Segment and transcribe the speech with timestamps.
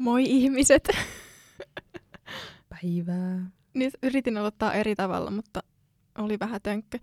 [0.00, 0.88] Moi ihmiset.
[2.68, 3.50] Päivää.
[3.74, 5.60] Nyt yritin aloittaa eri tavalla, mutta
[6.18, 6.98] oli vähän tönkkö.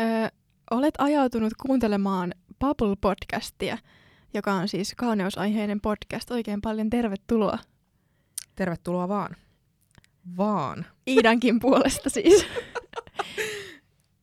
[0.00, 0.28] Öö,
[0.70, 2.34] olet ajautunut kuuntelemaan
[2.64, 3.78] Bubble-podcastia,
[4.34, 6.30] joka on siis kauneusaiheinen podcast.
[6.30, 7.58] Oikein paljon tervetuloa.
[8.56, 9.36] Tervetuloa vaan.
[10.36, 10.86] Vaan.
[11.06, 12.46] Iidankin puolesta siis.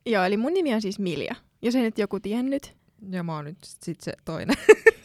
[0.05, 1.36] Joo, eli mun nimi on siis Milja.
[1.62, 2.76] Jos ei nyt joku tiennyt.
[3.09, 4.55] Ja mä oon nyt sit se toinen.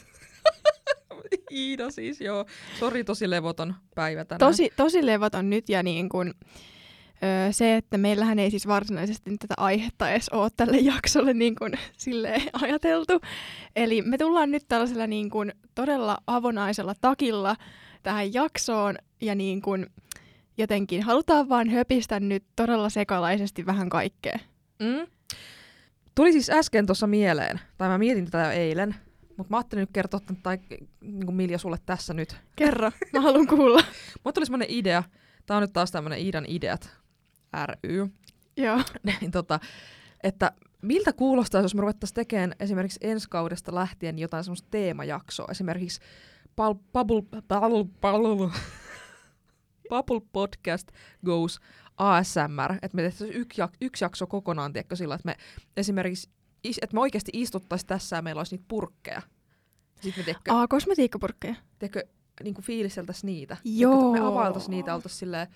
[1.50, 2.46] Iida siis, joo.
[2.78, 4.50] Sori, tosi levoton päivä tänään.
[4.50, 6.34] Tosi, tosi levoton nyt ja niin kun,
[7.22, 11.54] öö, se, että meillähän ei siis varsinaisesti nyt tätä aihetta edes ole tälle jaksolle niin
[11.54, 13.20] kun, silleen ajateltu.
[13.76, 17.56] Eli me tullaan nyt tällaisella niin kun, todella avonaisella takilla
[18.02, 19.86] tähän jaksoon ja niin kun,
[20.58, 24.38] jotenkin halutaan vaan höpistä nyt todella sekalaisesti vähän kaikkea.
[24.78, 25.06] Mm?
[26.14, 28.94] Tuli siis äsken tuossa mieleen, tai mä mietin tätä jo eilen,
[29.42, 30.58] mutta mä ajattelin nyt kertoa tämän, tai
[31.00, 32.36] niin kuin Milja sulle tässä nyt.
[32.56, 33.80] Kerro, mä haluan kuulla.
[34.24, 35.02] Mulle tuli semmonen idea,
[35.46, 36.90] tää on nyt taas tämmönen Iidan ideat
[37.66, 38.08] ry,
[38.56, 38.80] Joo.
[39.20, 39.60] niin tota,
[40.22, 46.00] että miltä kuulostaa, jos me ruvettaisiin tekemään esimerkiksi ensi kaudesta lähtien jotain semmoista teemajaksoa, esimerkiksi
[46.56, 48.50] pal- Bubble, bubble, bubble,
[49.88, 50.88] bubble Podcast
[51.26, 51.60] Goes
[51.96, 55.36] ASMR, että me tehtäisiin yksi, jak- yksi jakso kokonaan, tiedätkö, sillä, että me
[55.76, 56.30] esimerkiksi,
[56.64, 59.22] että me oikeasti istuttaisiin tässä ja meillä olisi niitä purkkeja.
[60.00, 61.54] Sitten me, tiedätkö, Aa, kosmetiikkapurkkeja.
[61.78, 62.04] tiedätkö
[62.42, 63.56] niin kuin fiilisteltäisiin niitä.
[63.64, 63.92] Joo.
[63.96, 65.46] Tiedätkö, me availtaisiin niitä, oltaisiin silleen,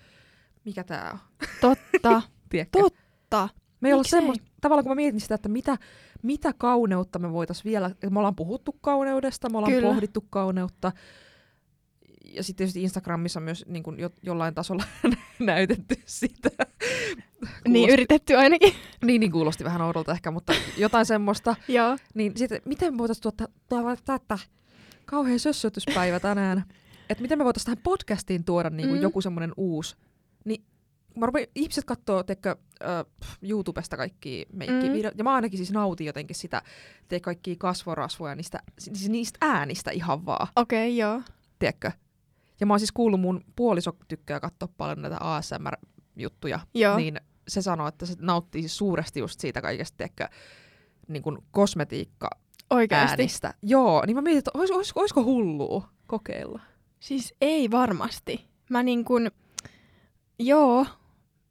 [0.65, 1.19] mikä tää on,
[1.61, 2.21] Totta,
[2.71, 3.49] totta.
[3.81, 5.77] Me ei olla semmoista, tavallaan kun mä mietin sitä, että mitä,
[6.23, 9.87] mitä kauneutta me voitaisiin vielä, me ollaan puhuttu kauneudesta, me ollaan Kyllä.
[9.87, 10.91] pohdittu kauneutta,
[12.33, 14.83] ja sitten tietysti Instagramissa myös niin kuin jo, jollain tasolla
[15.39, 16.49] näytetty sitä.
[17.67, 18.73] Niin, yritetty ainakin.
[19.05, 21.55] niin, niin kuulosti vähän oudolta ehkä, mutta jotain semmoista.
[21.67, 21.97] Joo.
[22.13, 24.39] Niin sitten, miten me voitaisiin tuottaa, tuottaa tätä
[25.05, 26.63] kauhean sössötyspäivä tänään,
[27.09, 29.03] että miten me voitaisiin tähän podcastiin tuoda niin kuin Mm.
[29.03, 29.95] joku semmoinen uusi,
[30.45, 30.63] niin
[31.15, 33.05] mä rupean, ihmiset katsoo teikö, äh,
[33.41, 36.61] YouTubesta kaikki meikkivideot, ja mä ainakin siis nautin jotenkin sitä,
[37.07, 41.21] tee kaikkia kasvorasvoja niistä, siis niistä äänistä ihan vaan, Okei, okay, joo.
[41.59, 41.91] tiedätkö?
[42.59, 46.97] Ja mä oon siis kuullut, mun puoliso tykkää katsoa paljon näitä ASMR-juttuja, Joo.
[46.97, 50.27] niin se sanoo, että se nauttii suuresti just siitä kaikesta, tiedätkö,
[51.07, 52.29] niin kuin kosmetiikka
[52.69, 53.21] Oikeasti.
[53.21, 53.53] äänistä.
[53.61, 56.61] Joo, niin mä mietin, että olis, olis, olisiko hullua kokeilla.
[56.99, 58.47] Siis ei varmasti.
[58.69, 59.31] Mä niin kun,
[60.39, 60.85] joo,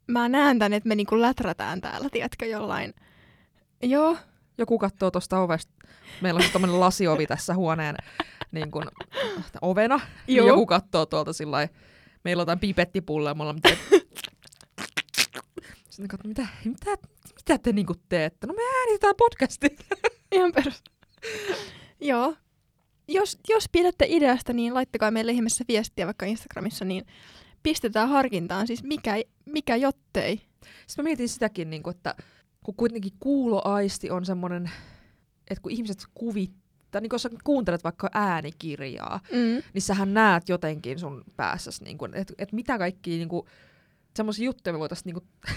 [0.07, 2.95] mä näen tän, että me niin kun läträtään täällä, tiedätkö, jollain.
[3.83, 4.17] Joo,
[4.59, 5.73] Joku katsoo tuosta ovesta.
[6.21, 7.97] Meillä on tommonen lasiovi tässä huoneen
[8.53, 8.85] niin kuin,
[9.63, 10.01] ovena.
[10.27, 10.47] Niin Joo.
[10.47, 11.69] joku katsoo tuolta sillä
[12.25, 13.61] Meillä on jotain pipettipulleja, me ollaan.
[15.97, 16.91] Sitten katsoo, mitä, mitä,
[17.37, 18.47] mitä te niinku teette?
[18.47, 19.71] No me äänitetään podcastia.
[20.33, 20.83] ihan perus.
[22.01, 22.35] joo.
[23.09, 27.07] Jos, jos pidätte ideasta, niin laittakaa meille ihmeessä viestiä vaikka Instagramissa, niin
[27.63, 28.67] pistetään harkintaan.
[28.67, 29.15] Siis mikä,
[29.47, 30.37] mikä jottei.
[30.87, 32.15] Sitten mä mietin sitäkin, niin kuin, että
[32.65, 34.71] kun kuitenkin kuuloaisti on semmoinen,
[35.51, 39.63] että kun ihmiset kuvittaa, niin kun sä kuuntelet vaikka äänikirjaa, Mm.
[39.75, 43.47] niin sähän näet jotenkin sun päässäsi, niin kuin, että, että mitä kaikkia niin kuin,
[44.17, 45.27] semmoisia juttuja me voitaisiin niin kuin,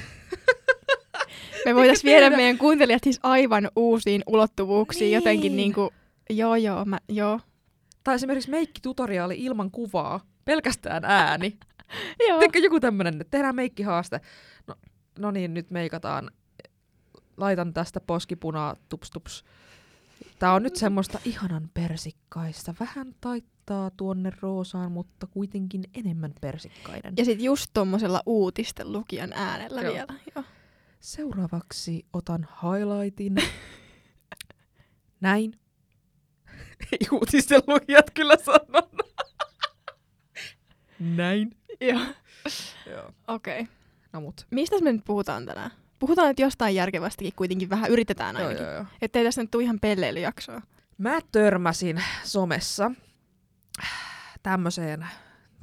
[1.66, 2.38] Me voitaisiin viedä Tehdä.
[2.38, 5.16] meidän kuuntelijat siis aivan uusiin ulottuvuuksiin Niin.
[5.16, 5.90] jotenkin niin kuin,
[6.30, 7.40] joo joo, mä, joo.
[8.03, 11.58] tai esimerkiksi meikkitutoriaali ilman kuvaa, pelkästään ääni.
[12.30, 12.40] joo.
[12.40, 14.22] Teekö joku tämmönen, että tehdään meikkihaaste.
[14.68, 14.75] No,
[15.19, 16.31] no niin, nyt meikataan.
[17.38, 19.44] Laitan tästä poskipunaa, tups tups.
[20.39, 22.73] Tää on nyt semmoista ihanan persikkaista.
[22.79, 27.13] Vähän taittaa tuonne roosaan, mutta kuitenkin enemmän persikkainen.
[27.17, 29.94] Ja sitten just tuommoisella uutisten lukijan äänellä Joo.
[29.94, 30.13] vielä.
[30.35, 30.44] Joo.
[31.00, 33.35] Seuraavaksi otan highlightin.
[35.22, 35.59] Näin.
[36.91, 38.89] Ei uutisten lukijat kyllä sanon.
[41.17, 41.57] Näin.
[41.81, 42.00] Joo.
[42.89, 43.13] Joo.
[43.27, 43.62] Okei.
[43.62, 43.74] Okay.
[44.13, 44.47] No mut.
[44.51, 45.71] Mistä me nyt puhutaan tänään?
[46.00, 48.66] Puhutaan nyt jostain järkevästikin kuitenkin vähän, yritetään Joo, ainakin.
[48.66, 48.86] joo, joo.
[49.01, 50.62] Ettei tässä nyt tule ihan pelleilyjaksoa.
[50.98, 52.92] Mä törmäsin somessa
[54.44, 55.07] tämmöiseen,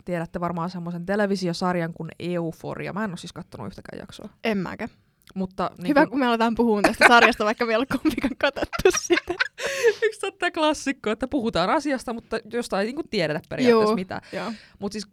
[0.05, 2.93] tiedätte varmaan semmoisen televisiosarjan kuin Euforia.
[2.93, 4.29] Mä en ole siis kattonut yhtäkään jaksoa.
[4.45, 4.91] En mäkään.
[5.35, 9.35] Mutta niin Hyvä, kun me aletaan puhumaan tästä sarjasta, vaikka meillä on kumpikaan katsottu sitä.
[10.03, 13.95] Yksi tämä klassikko, että puhutaan asiasta, mutta jostain ei niin tiedetä periaatteessa Joo.
[13.95, 14.21] mitä.
[14.33, 14.53] Joo.
[14.79, 15.07] Mutta siis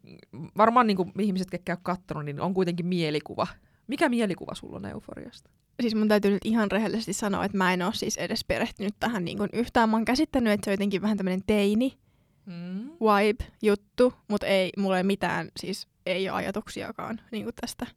[0.58, 3.48] varmaan niin ihmiset, ketkä on kattonut, niin on kuitenkin mielikuva.
[3.88, 5.50] Mikä mielikuva sulla on Euforiasta?
[5.82, 9.26] Siis mun täytyy nyt ihan rehellisesti sanoa, että mä en ole siis edes perehtynyt tähän
[9.26, 9.90] niin kuin yhtään.
[9.90, 11.98] Mä oon käsittänyt, että se on jotenkin vähän tämmöinen teini
[12.46, 12.90] Mm.
[12.90, 17.88] vibe juttu, mutta ei, mulla ei mitään, siis ei ole ajatuksiakaan niin kuin tästä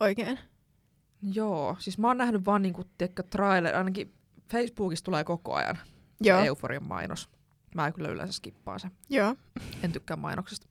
[0.00, 0.38] oikein.
[1.32, 4.14] Joo, siis mä oon nähnyt vaan niinku, tiedätkö, trailer, ainakin
[4.52, 5.78] Facebookissa tulee koko ajan
[6.20, 7.28] Joo, Euforian mainos.
[7.74, 8.90] Mä kyllä yleensä skippaan sen.
[9.10, 9.36] joo.
[9.82, 10.66] En tykkää mainoksesta.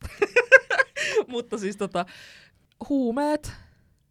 [1.28, 2.06] Mutta siis tota,
[2.90, 3.54] huumeet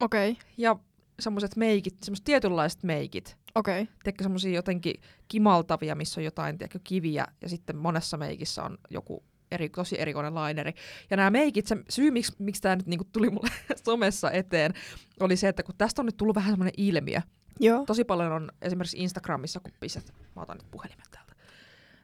[0.00, 0.42] Okei, okay.
[0.56, 0.76] ja
[1.20, 3.36] semmoiset meikit, semmoiset tietynlaiset meikit.
[3.54, 3.82] okei.
[3.82, 3.94] Okay.
[4.02, 4.94] Tiedätkö semmoisia jotenkin
[5.28, 10.34] kimaltavia, missä on jotain tiedätkö, kiviä ja sitten monessa meikissä on joku eri, tosi erikoinen
[10.34, 10.72] laineri.
[11.10, 13.50] Ja nämä meikit, se syy miksi, miksi tämä nyt niinku tuli mulle
[13.84, 14.74] somessa eteen,
[15.20, 17.20] oli se, että kun tästä on nyt tullut vähän semmoinen ilmiö.
[17.60, 17.84] Joo.
[17.86, 21.32] Tosi paljon on esimerkiksi Instagramissa, kun pistät, mä otan nyt puhelimen täältä.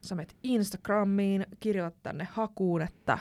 [0.00, 3.18] Sä menet Instagramiin, kirjoitat tänne hakuun, että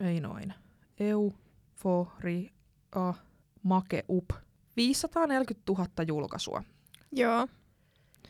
[0.00, 0.54] ei noin,
[1.00, 2.50] euforia
[3.62, 4.30] makeup.
[4.76, 6.62] 540 000 julkaisua.
[7.12, 7.48] Joo.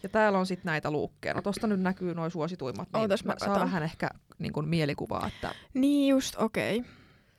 [0.02, 1.34] Ja täällä on sitten näitä luukkeja.
[1.34, 4.08] No tosta nyt näkyy noin suosituimmat, niin Ootas, mä saa vähän ehkä
[4.38, 6.78] niin kuin mielikuvaa, että Niin just, okei.
[6.78, 6.90] Okay.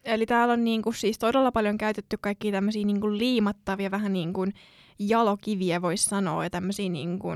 [0.03, 4.53] Eli täällä on niinku siis todella paljon käytetty kaikkia tämmöisiä niinku liimattavia, vähän niin kuin
[4.99, 7.29] jalokiviä voisi sanoa, ja tämmöisiä niinku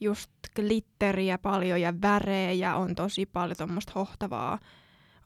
[0.00, 4.58] just glitteriä paljon ja värejä on tosi paljon tuommoista hohtavaa.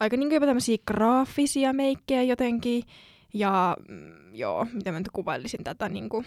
[0.01, 2.83] Aika niinku jopa tämmöisiä graafisia meikkejä jotenkin.
[3.35, 6.25] Ja mm, joo, miten mä nyt kuvailisin tätä niinku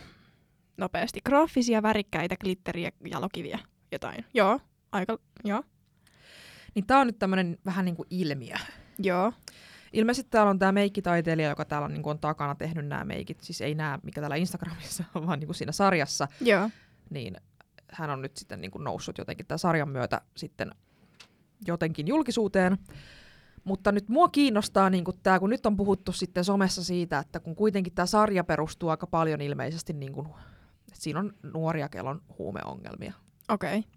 [0.77, 1.19] nopeasti.
[1.25, 3.59] Graafisia, värikkäitä, glitteriä, jalokiviä,
[3.91, 4.25] jotain.
[4.33, 4.59] Joo,
[4.91, 5.63] aika, joo,
[6.75, 8.55] niin tää on nyt tämmönen vähän niin kuin ilmiö.
[8.99, 9.33] joo.
[9.93, 13.41] Ilmeisesti täällä on tämä meikkitaiteilija, joka täällä on, niin kuin on takana tehnyt nämä meikit.
[13.41, 16.27] Siis ei nämä, mikä täällä Instagramissa on, vaan niin kuin siinä sarjassa.
[16.41, 16.69] Joo.
[17.09, 17.37] Niin
[17.91, 20.71] hän on nyt sitten niin kuin noussut jotenkin tämän sarjan myötä sitten
[21.67, 22.77] jotenkin julkisuuteen.
[23.67, 27.39] Mutta nyt mua kiinnostaa niin kuin tämä, kun nyt on puhuttu sitten somessa siitä, että
[27.39, 30.27] kun kuitenkin tämä sarja perustuu aika paljon ilmeisesti, niin kuin,
[30.87, 33.13] että siinä on nuoria, kello on huumeongelmia.
[33.49, 33.79] Okei.
[33.79, 33.91] Okay.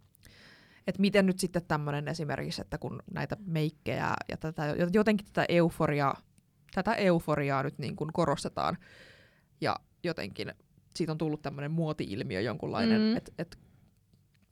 [0.86, 6.20] että miten nyt sitten tämmöinen esimerkiksi, että kun näitä meikkejä ja tätä, jotenkin tätä euforiaa,
[6.74, 8.78] tätä euforiaa nyt niin kuin korostetaan
[9.60, 10.54] ja jotenkin
[10.94, 13.06] siitä on tullut tämmöinen muoti-ilmiö jonkunlainen, Mm.
[13.06, 13.16] mm.
[13.16, 13.58] että et,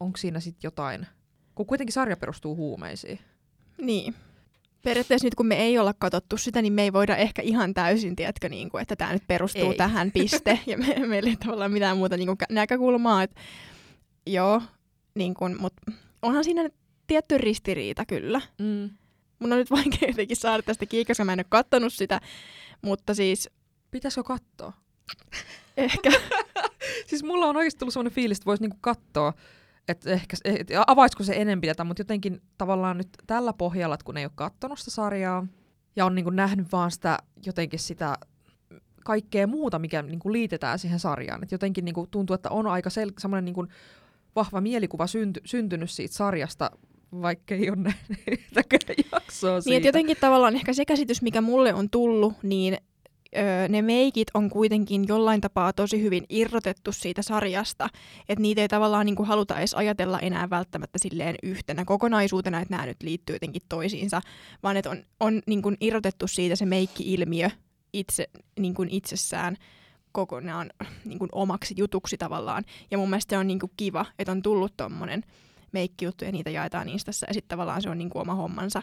[0.01, 1.07] onko siinä sitten jotain,
[1.55, 3.19] kun kuitenkin sarja perustuu huumeisiin.
[3.79, 4.15] Niin.
[4.83, 8.17] Periaatteessa nyt kun me ei olla katsottu sitä, niin me ei voida ehkä ihan täysin,
[8.17, 9.77] tiedätkö, niin kuin, että tämä nyt perustuu Ei.
[9.77, 10.61] tähän piste.
[10.67, 13.23] ja me, meillä ei tavallaan mitään muuta niin kuin, näkökulmaa.
[13.23, 13.35] Et,
[14.27, 14.63] joo,
[15.15, 15.93] niin kuin, mutta
[16.23, 16.71] onhan siinä
[17.07, 18.41] tietty ristiriita kyllä.
[18.59, 18.91] Mm.
[19.39, 22.21] Mun on nyt vaikea jotenkin saada tästä kiinni, koska mä en ole kattonut sitä.
[22.83, 23.51] Mutta siis
[23.91, 24.73] Pitäisikö katsoa?
[25.77, 26.11] ehkä,
[27.09, 29.33] Siis mulla on oikeasti tullut sellainen fiilis, että voisi niinku katsoa,
[29.93, 34.17] että ehkä et, avaisiko se enempi tätä, mutta jotenkin tavallaan nyt tällä pohjalla, että kun
[34.17, 35.47] ei ole katsonut sitä sarjaa
[35.97, 38.19] ja on niinku nähnyt vaan sitä jotenkin sitä
[39.05, 41.43] kaikkea muuta, mikä niinku liitetään siihen sarjaan.
[41.43, 43.67] Et jotenkin niinku tuntuu, että on aika sel- semmoinen niinku
[44.37, 46.71] vahva mielikuva synty- syntynyt siitä sarjasta,
[47.13, 48.19] vaikka ei ole nähnyt
[49.13, 49.77] jaksoa niin siitä.
[49.77, 52.77] että jotenkin tavallaan ehkä se käsitys, mikä mulle on tullut, niin
[53.37, 57.89] öö, ne meikit on kuitenkin jollain tapaa tosi hyvin irrotettu siitä sarjasta,
[58.29, 62.75] että niitä ei tavallaan niin kuin haluta edes ajatella enää välttämättä silleen yhtenä kokonaisuutena, että
[62.75, 64.21] nämä nyt liittyy jotenkin toisiinsa,
[64.63, 67.51] vaan että on, on niin kuin irrotettu siitä se meikki-ilmiö
[67.93, 69.57] itse, niin kuin itsessään
[70.13, 70.71] kokonaan
[71.05, 72.65] niin kuin omaksi jutuksi tavallaan.
[72.91, 75.25] Ja mun mielestä se on niin kuin kiva, että on tullut tommonen
[75.73, 78.83] meikkijuttu ja niitä jaetaan Instassa ja sitten tavallaan se on niin kuin oma hommansa.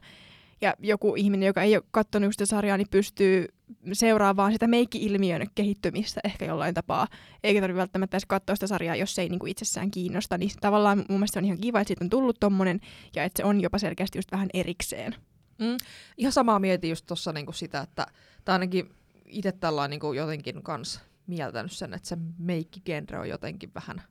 [0.62, 3.48] Ja joku ihminen, joka ei ole katsonut sitä sarjaa, niin pystyy
[3.94, 7.08] seuraamaan sitä meikki-ilmiön kehittymistä ehkä jollain tapaa.
[7.44, 10.38] Eikä tarvitse välttämättä edes katsoa sitä sarjaa, jos se ei niinku itsessään kiinnosta.
[10.38, 12.80] Niin tavallaan mun mielestä on ihan kiva, että siitä on tullut tommonen
[13.16, 15.16] ja että se on jopa selkeästi just vähän erikseen.
[15.60, 15.78] Mm.
[16.18, 18.08] Ihan samaa mietin just tuossa niinku sitä, että
[18.46, 18.90] tai ainakin
[19.26, 24.02] itse tällä niinku jotenkin kans mieltänyt sen, että se meikkigenre on jotenkin vähän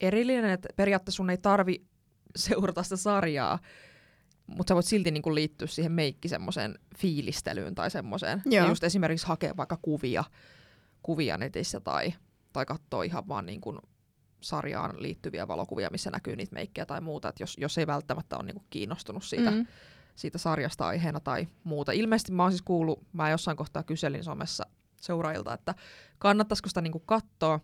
[0.00, 1.84] erillinen, että periaatteessa sun ei tarvi
[2.36, 3.58] seurata sitä sarjaa,
[4.56, 8.42] mutta sä voit silti niinku liittyä siihen meikki semmoiseen fiilistelyyn tai semmoiseen.
[8.50, 10.24] Ja just esimerkiksi hakea vaikka kuvia,
[11.02, 12.14] kuvia netissä tai,
[12.52, 13.78] tai katsoa ihan vaan niinku
[14.40, 18.44] sarjaan liittyviä valokuvia, missä näkyy niitä meikkejä tai muuta, että jos, jos ei välttämättä ole
[18.44, 19.66] niinku kiinnostunut siitä, Mm.
[20.16, 21.92] siitä sarjasta aiheena tai muuta.
[21.92, 24.66] Ilmeisesti mä oon siis kuullut, mä jossain kohtaa kyselin somessa
[25.00, 25.74] seuraajilta, että
[26.18, 27.60] kannattaisiko sitä niinku katsoa.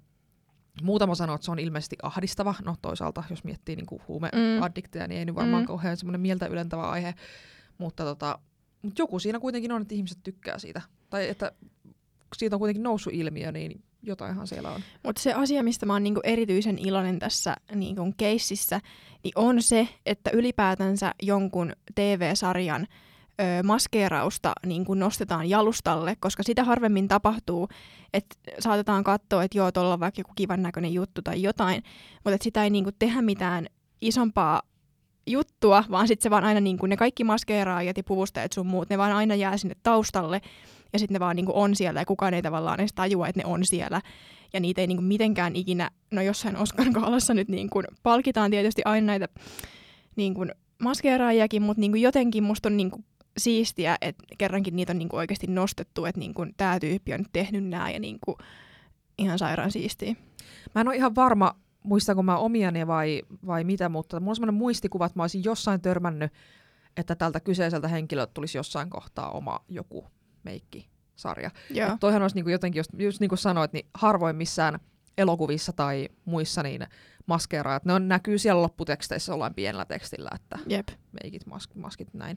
[0.82, 2.54] Muutama sanoo, että se on ilmeisesti ahdistava.
[2.64, 5.66] No toisaalta, jos miettii niinku huumeaddikteja, niin ei nyt varmaan Mm.
[5.66, 7.14] kauhean semmoinen mieltä ylentävä aihe.
[7.78, 8.38] Mutta tota,
[8.82, 10.82] mut joku siinä kuitenkin on, että ihmiset tykkää siitä.
[11.10, 11.52] Tai että
[12.36, 14.80] siitä on kuitenkin noussut ilmiö, niin jotainhan siellä on.
[15.02, 18.80] Mutta se asia, mistä mä oon niinku erityisen iloinen tässä niinku keississä,
[19.24, 22.86] niin on se, että ylipäätänsä jonkun TV-sarjan
[23.64, 27.68] maskeerausta niin kuin nostetaan jalustalle, koska sitä harvemmin tapahtuu,
[28.14, 31.82] että saatetaan katsoa, että joo, tuolla on vaikka joku kivan näköinen juttu tai jotain,
[32.14, 33.66] mutta että sitä ei niin kuin tehdä mitään
[34.00, 34.62] isompaa
[35.26, 38.90] juttua, vaan sitten se vaan aina niin kuin ne kaikki maskeeraajat ja puvustajat sun muut,
[38.90, 40.40] ne vaan aina jää sinne taustalle
[40.92, 43.40] ja sitten ne vaan niin kuin on siellä ja kukaan ei tavallaan edes tajua, että
[43.40, 44.00] ne on siellä.
[44.52, 48.82] Ja niitä ei niin kuin mitenkään ikinä, no jossain Oscar-kaalassa nyt niin kuin palkitaan tietysti
[48.84, 49.28] aina näitä
[50.16, 53.04] niin kuin maskeeraajiakin, mutta niin kuin jotenkin musta on niin kuin
[53.38, 57.64] siistiä, että kerrankin niitä on niinku oikeasti nostettu, että niinku tämä tyyppi on nyt tehnyt
[57.64, 58.38] nämä ja niinku
[59.18, 60.14] ihan sairaan siistiä.
[60.74, 64.54] Mä en ole ihan varma, muistanko mä omiani vai, vai mitä, mutta mulla on semmoinen
[64.54, 66.32] muistikuva, että mä olisin jossain törmännyt,
[66.96, 70.06] että tältä kyseiseltä henkilöltä tulisi jossain kohtaa oma joku
[70.42, 71.50] meikki-sarja.
[71.70, 71.92] Joo.
[71.92, 74.78] Et toihan olisi niinku jotenkin, just, just niin kuin sanoit, niin harvoin missään
[75.18, 76.86] elokuvissa tai muissa niin
[77.26, 80.88] maskeeraajat, ne on, näkyy siellä lopputeksteissä jollain pienellä tekstillä, että Jep.
[81.22, 82.36] meikit, mask, maskit, näin.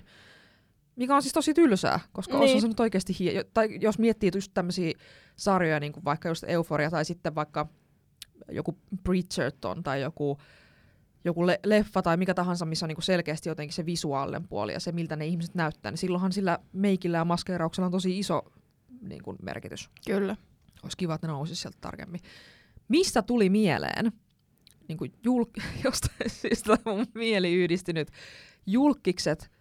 [1.01, 2.45] Mikä on siis tosi tylsää, koska Niin.
[2.45, 2.61] niin.
[2.61, 4.91] se nyt oikeasti hie- tai jos miettii just tämmöisiä
[5.35, 7.67] sarjoja, niin kuin vaikka just Euphoria tai sitten vaikka
[8.51, 10.37] joku Bridgerton tai joku,
[11.25, 14.73] joku le- leffa tai mikä tahansa, missä on niin kuin selkeästi jotenkin se visuaalinen puoli
[14.73, 18.41] ja se, miltä ne ihmiset näyttää, niin silloinhan sillä meikillä ja maskeerauksella on tosi iso
[19.01, 19.89] niin kuin merkitys.
[20.07, 20.35] Kyllä.
[20.83, 22.21] Olisi kiva, että ne nousisi sieltä tarkemmin.
[22.87, 24.11] Mistä tuli mieleen,
[24.87, 28.07] niin kuin julk- jostain syystä mun mieli yhdistynyt,
[28.65, 29.51] julkikset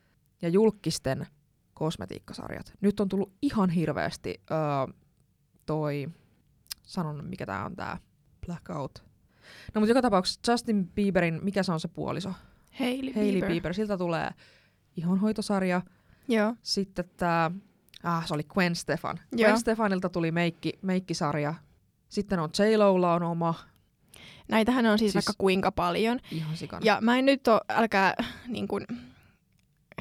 [0.43, 1.27] ja julkisten
[1.75, 2.73] kosmetiikkasarjat.
[2.81, 4.95] Nyt on tullut ihan hirveästi öö,
[5.67, 6.09] toi,
[6.83, 7.99] sanon mikä tää on tää,
[8.47, 9.05] Blackout.
[9.75, 12.33] No mutta joka tapauksessa Justin Bieberin, mikä se on se puoliso?
[12.79, 13.49] Hailey, Hailey Bieber.
[13.49, 13.75] Bieber.
[13.75, 14.31] Siltä tulee
[14.97, 15.83] ihonhoitosarja.
[16.29, 16.55] Joo.
[16.63, 17.51] Sitten tää,
[18.03, 19.21] ah se oli Gwen Stefan.
[19.33, 19.49] Joo.
[19.49, 21.55] Gwen Stefanilta tuli meikki, meikkisarja.
[22.09, 22.77] Sitten on j
[23.15, 23.55] on oma,
[24.49, 26.19] Näitähän on siis, Siis- vaikka kuinka paljon.
[26.31, 26.81] ihan sikana.
[26.85, 28.15] Ja mä en nyt ole, älkää
[28.49, 28.87] niin kun,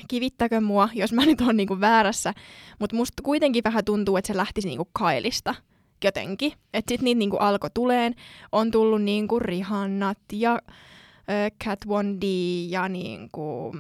[0.08, 2.34] kivittäkö mua, jos mä nyt oon niin kun väärässä,
[2.80, 5.56] mutta musta kuitenkin vähän tuntuu, että se lähtisi niin kuin Kailista
[6.04, 6.54] jotenkin.
[6.74, 8.16] Että sit niitä niin kuin alkoi tuleen.
[8.52, 12.24] On tullut niin kuin Rihannat ja äh, Kat Von D
[12.70, 13.78] ja niin kuin,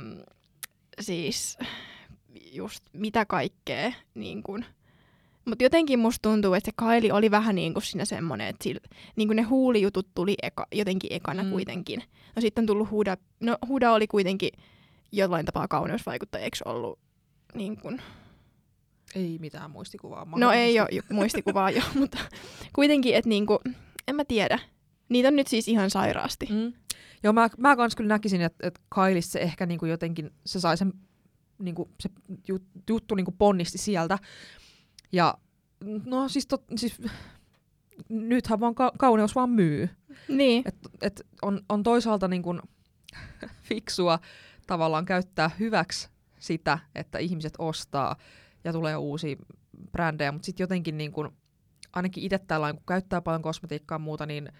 [0.99, 1.57] siis
[2.51, 3.93] just mitä kaikkea.
[4.13, 4.65] Niin kuin.
[5.45, 8.81] Mutta jotenkin musta tuntuu, että se Kaili oli vähän niin kuin siinä semmoinen, että sillä,
[9.15, 11.49] niin kuin ne huulijutut tuli eka, jotenkin ekana mm.
[11.49, 12.03] kuitenkin.
[12.35, 13.17] No sitten on tullut Huda.
[13.39, 14.49] No Huda oli kuitenkin
[15.11, 16.99] jollain tapaa kauneusvaikuttaja, eikö ollut
[17.53, 18.01] niin kuin,
[19.15, 20.27] Ei mitään muistikuvaa.
[20.35, 22.17] No ei ole muistikuvaa jo, mutta
[22.73, 23.59] kuitenkin, että niinku,
[24.07, 24.59] en mä tiedä.
[25.09, 26.45] Niitä on nyt siis ihan sairaasti.
[26.49, 26.73] Mm.
[27.23, 30.77] Joo, mä, mä kans kyllä näkisin, että, että Kailis se ehkä niinku jotenkin, se sai
[30.77, 30.93] sen
[31.59, 32.09] niinku, se
[32.47, 34.17] jut, juttu niinku ponnisti sieltä.
[35.11, 35.37] Ja
[36.05, 37.01] no siis, tot, siis
[38.09, 39.89] nythän vaan ka- kauneus vaan myy.
[40.27, 42.59] Niin, Et, et on, on toisaalta niinku
[43.69, 44.19] fiksua
[44.69, 46.09] tavallaan käyttää hyväksi
[46.39, 48.15] sitä, että ihmiset ostaa
[48.63, 49.35] ja tulee uusia
[49.91, 51.33] brändejä, mutta sitten jotenkin niin kun,
[51.93, 54.51] ainakin itse tällä kun käyttää paljon kosmetiikkaa ja muuta, niin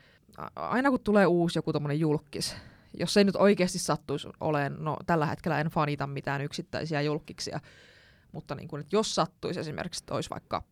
[0.56, 2.56] aina kun tulee uusi joku tommonen julkis,
[3.00, 7.60] jos se ei nyt oikeasti sattuisi olemaan, no tällä hetkellä en fanita mitään yksittäisiä julkiksia,
[8.32, 10.64] mutta niin kun, jos sattuisi esimerkiksi, että olisi vaikka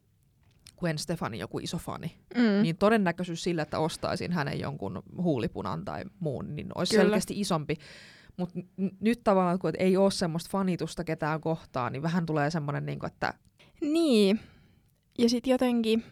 [0.79, 2.62] Gwen Stefani joku iso fani, mm.
[2.62, 6.91] niin todennäköisyys sille, että ostaisin hänen jonkun huulipunan tai muun, niin olisi.
[6.91, 7.03] Kyllä.
[7.03, 7.77] selkeästi isompi.
[8.38, 12.86] Mutta n- nyt tavallaan, kun ei ole semmoista fanitusta ketään kohtaan, niin vähän tulee semmoinen,
[12.86, 13.34] niin että
[13.82, 14.39] niin.
[15.20, 16.03] Ja sitten jotenkin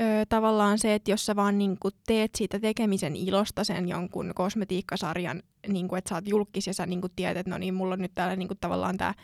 [0.00, 5.42] ö, tavallaan se, että jos sä vaan niinku teet siitä tekemisen ilosta sen jonkun kosmetiikkasarjan,
[5.68, 8.14] niinku, että sä oot julkis ja sä niinku tiedät, että no niin, mulla on nyt
[8.14, 9.14] täällä niinku tavallaan tämä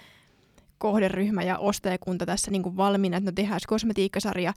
[0.79, 4.53] kohderyhmä ja ostajakunta tässä niinku valmiina, että no tehdään kosmetiikkasarja,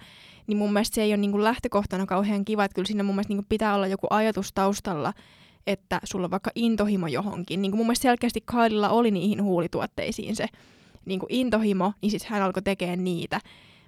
[0.47, 3.31] niin mun mielestä se ei ole niinku lähtökohtana kauhean kiva, että kyllä siinä mun mielestä
[3.31, 5.13] niinku pitää olla joku ajatus taustalla,
[5.67, 7.61] että sulla on vaikka intohimo johonkin.
[7.61, 10.47] Niin kuin mun mielestä selkeästi Kylella oli niihin huulituotteisiin se
[11.05, 13.39] niin kuin intohimo, niin sitten hän alkoi tekemään niitä.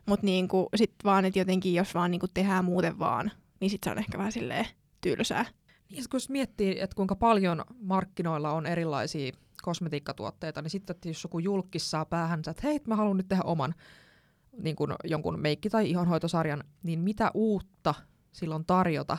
[0.06, 3.90] Mutta niin sitten vaan, että jotenkin jos vaan niin kuin tehdään muuten vaan, niin sitten
[3.90, 4.68] se on ehkä vähän silleen
[5.02, 5.46] tylsää.
[5.90, 11.40] Niin kun miettii, että kuinka paljon markkinoilla on erilaisia kosmetiikkatuotteita, niin sitten että jos joku
[11.40, 13.76] julkis saa päähänsä, että hei, mä haluan nyt tehdä oman
[14.58, 17.94] niin kun jonkun meikki- tai ihonhoitosarjan, niin mitä uutta
[18.32, 19.18] silloin tarjota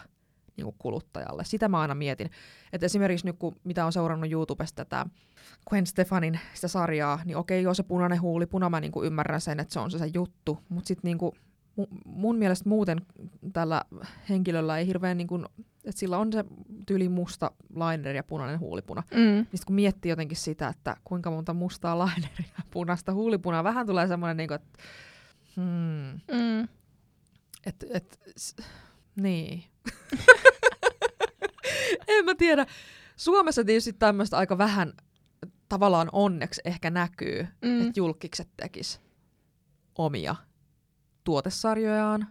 [0.57, 1.45] niin kuin kuluttajalle?
[1.45, 2.31] Sitä mä aina mietin.
[2.73, 5.07] Että esimerkiksi nyt, kun, mitä on seurannut YouTubesta tätä
[5.71, 9.61] Gwen Stefanin sitä sarjaa, niin okei, joo se punainen huulipuna, mä niin kuin ymmärrän sen,
[9.61, 11.33] että se on se, se juttu, mutta sitten niin kuin,
[11.81, 12.99] mu- mun mielestä muuten
[13.53, 13.83] tällä
[14.29, 15.47] henkilöllä ei hirveän, niin kuin,
[15.85, 16.45] että sillä on se
[16.87, 19.03] tyyli musta liner ja punainen huulipuna.
[19.15, 19.21] Mm.
[19.21, 24.09] Niin kun miettii jotenkin sitä, että kuinka monta mustaa lineria ja punaista huulipunaa, vähän tulee
[24.09, 24.79] semmoinen, niin kuin, että
[25.57, 26.69] hmm, Mm.
[27.67, 28.57] et, et, s-
[29.17, 29.65] niin.
[32.09, 32.67] en mä tiedä.
[33.17, 34.93] Suomessa tietysti tämmöistä aika vähän
[35.69, 37.81] tavallaan onneksi ehkä näkyy, Mm.
[37.81, 39.01] että julkikset tekis
[39.99, 40.37] omia
[41.25, 42.27] tuotesarjojaan.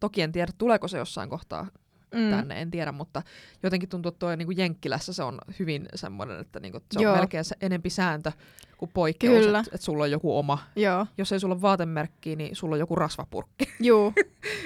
[0.00, 1.66] Toki en tiedä, tuleeko se jossain kohtaa
[2.14, 2.30] Mm.
[2.30, 3.22] tänne, en tiedä, mutta
[3.62, 7.12] jotenkin tuntuu, että tuo niinku Jenkkilässä se on hyvin semmoinen, että niinku, se Joo.
[7.12, 8.32] on melkein enempi sääntö
[8.76, 10.58] kuin poikkeus, että et sulla on joku oma.
[10.76, 13.68] Joo, Jos ei sulla ole vaatemerkkiä, niin sulla on joku rasvapurkki.
[13.80, 14.12] juu,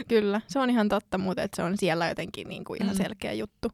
[0.09, 0.41] kyllä.
[0.47, 3.03] Se on ihan totta, mutta että se on siellä jotenkin niin kuin ihan Mm.
[3.03, 3.69] selkeä juttu.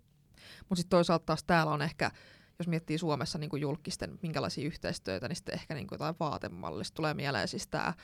[0.68, 2.10] Mutta sitten toisaalta taas täällä on ehkä
[2.58, 6.94] jos miettii Suomessa niin kuin julkisten, minkälaisia yhteistyötä, niin sitten ehkä niin kuin jotain vaatemallista
[6.96, 7.94] tulee mieleen siis tämä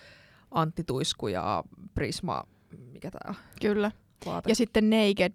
[0.50, 2.44] Antti Tuisku ja Prisma,
[2.92, 3.90] mikä tämä Kyllä.
[4.26, 4.50] Vaate.
[4.50, 5.32] Ja sitten Naked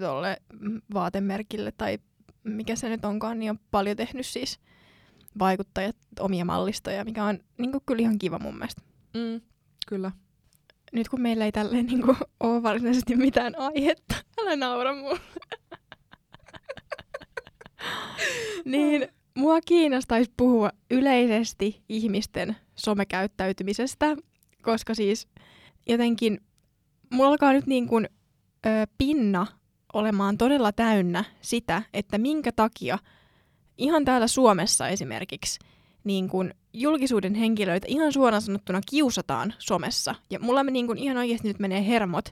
[0.00, 0.36] tolle
[0.94, 1.98] vaatemerkille tai
[2.44, 4.60] mikä se nyt onkaan, niin on paljon tehnyt siis
[5.38, 8.82] vaikuttajat omia mallistoja, mikä on niin kuin, kyllä ihan kiva mun mielestä.
[9.14, 9.40] Mm,
[9.86, 10.10] kyllä.
[10.92, 15.20] Nyt kun meillä ei tälleen niin kuin, ole varsinaisesti mitään aihetta, älä naura mulle.
[18.64, 24.16] niin mua kiinnostaisi puhua yleisesti ihmisten somekäyttäytymisestä,
[24.62, 25.28] koska siis
[25.88, 26.40] jotenkin
[27.12, 28.08] mulla alkaa nyt niin kuin,
[28.66, 29.46] ö, pinna
[29.92, 32.98] olemaan todella täynnä sitä, että minkä takia
[33.78, 35.58] ihan täällä Suomessa esimerkiksi
[36.04, 40.14] niin kuin julkisuuden henkilöitä ihan suoraan sanottuna kiusataan somessa.
[40.30, 42.28] Ja mulla niin kuin ihan oikeasti nyt menee hermot,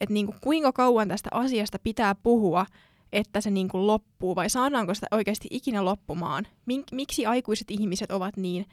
[0.00, 2.66] että niin kuin kuinka kauan tästä asiasta pitää puhua,
[3.12, 6.46] että se niin kuin loppuu, vai saadaanko sitä oikeasti ikinä loppumaan?
[6.46, 8.66] Mink- miksi aikuiset ihmiset ovat niin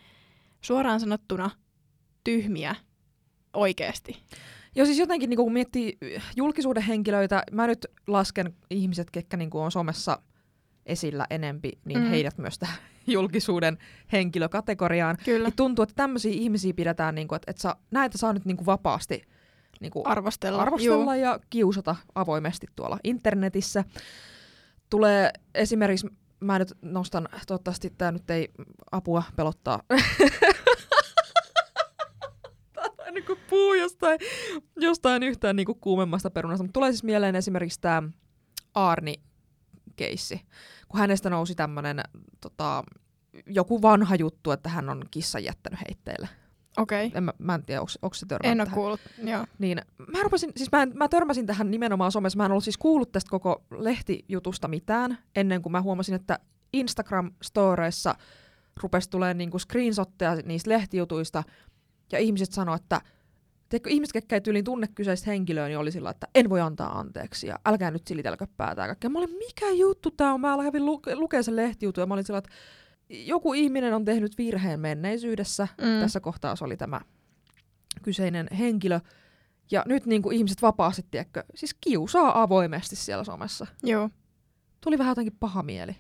[0.61, 1.49] suoraan sanottuna
[2.23, 2.75] tyhmiä
[3.53, 4.17] oikeasti?
[4.77, 5.97] Joo, siis jotenkin niin kun miettii
[6.35, 10.19] julkisuuden henkilöitä, mä nyt lasken ihmiset, ketkä niin on somessa
[10.85, 12.09] esillä enempi, niin Mm.
[12.09, 13.77] heidät myös tähän julkisuuden
[14.11, 15.17] henkilökategoriaan.
[15.25, 15.47] Kyllä.
[15.47, 18.57] Niin tuntuu, että tämmöisiä ihmisiä pidetään, niin kuin, että, että saa, näitä saa nyt niin
[18.57, 19.21] kuin vapaasti
[19.81, 20.61] niin kuin Arvostella.
[20.61, 21.23] arvostella Juu.
[21.25, 23.83] ja kiusata avoimesti tuolla internetissä.
[24.89, 26.07] Tulee esimerkiksi,
[26.39, 28.49] mä nyt nostan, toivottavasti tämä nyt ei
[28.91, 29.79] apua pelottaa.
[33.17, 34.19] Niin kuin puu jostain,
[34.75, 36.63] jostain yhtään niin kuin kuumemmasta perunasta.
[36.63, 38.03] Mutta tulee siis mieleen esimerkiksi tämä
[38.73, 40.41] Arni-keissi,
[40.87, 42.01] kun hänestä nousi tämmöinen
[42.41, 42.83] tota,
[43.45, 46.29] joku vanha juttu, että hän on kissan jättänyt heitteille.
[46.77, 47.07] Okei.
[47.07, 47.17] Okay.
[47.17, 48.75] En, mä, mä en tiedä, onko se törmännyt En ole tähän?
[48.75, 48.99] kuullut.
[49.23, 49.45] Joo.
[49.59, 52.37] Niin mä, rupesin, siis mä, en, mä törmäsin tähän nimenomaan somessa.
[52.37, 56.39] Mä en ollut siis kuullut tästä koko lehtijutusta mitään ennen kuin mä huomasin, että
[56.77, 58.15] Instagram-storeissa
[58.83, 61.43] rupesi tulee niinku screenshotteja niistä lehtijutuista
[62.11, 63.01] ja ihmiset sanoi, että
[63.69, 66.99] Teekö ihmiset, ketkä ei tyyliin tunne kyseistä henkilöä, niin oli sillä, että en voi antaa
[66.99, 69.09] anteeksi ja älkää nyt silitelkö päätä ja kaikkea.
[69.09, 70.41] Mä olin, mikä juttu tää on?
[70.41, 72.49] Mä kävin luke- lukea sen lehtijutun ja mä olin sillä, että
[73.09, 75.67] joku ihminen on tehnyt virheen menneisyydessä.
[75.81, 75.99] Mm.
[75.99, 77.01] Tässä kohtaa se oli tämä
[78.03, 78.99] kyseinen henkilö.
[79.71, 83.67] Ja nyt niin kuin ihmiset vapaasti, tiedätkö, siis kiusaa avoimesti siellä somessa.
[83.83, 84.09] Joo.
[84.81, 85.95] Tuli vähän jotenkin paha mieli.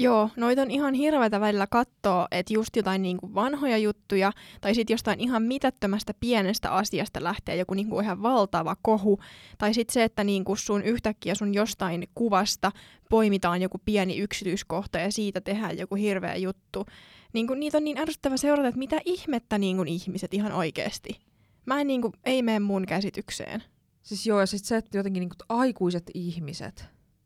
[0.00, 4.94] Joo, noita on ihan hirveätä välillä katsoa, että just jotain niinku vanhoja juttuja, tai sitten
[4.94, 9.20] jostain ihan mitättömästä pienestä asiasta lähtee joku niinku ihan valtava kohu,
[9.58, 12.72] tai sitten se, että niinku sun yhtäkkiä sun jostain kuvasta
[13.10, 16.86] poimitaan joku pieni yksityiskohta ja siitä tehdään joku hirveä juttu.
[17.32, 21.18] Niinku, niitä on niin ärsyttävä seurata, että mitä ihmettä niinku ihmiset ihan oikeasti.
[21.66, 23.62] Mä en niinku, ei mene mun käsitykseen.
[24.02, 26.84] Siis joo, ja sitten se, että jotenkin niin kuin aikuiset ihmiset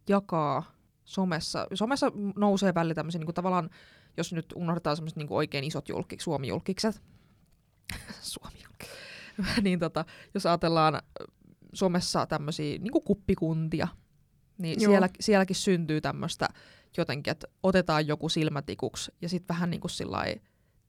[0.09, 0.74] jakaa
[1.05, 1.67] somessa.
[1.75, 3.71] Somessa nousee välillä tämmöisiä niin kuin tavallaan,
[4.17, 7.03] jos nyt unohdetaan semmoiset niin kuin oikein isot julkik, Suomi-julkikset.
[8.21, 8.65] Suomi
[9.63, 11.03] niin tota, jos ajatellaan
[11.73, 13.89] somessa tämmöisiä niin kuin kuppikuntia,
[14.59, 14.91] niin Joo.
[14.91, 16.49] siellä, sielläkin syntyy tämmöistä
[16.97, 20.25] jotenkin, että otetaan joku silmätikuksi ja sitten vähän niin kuin sillä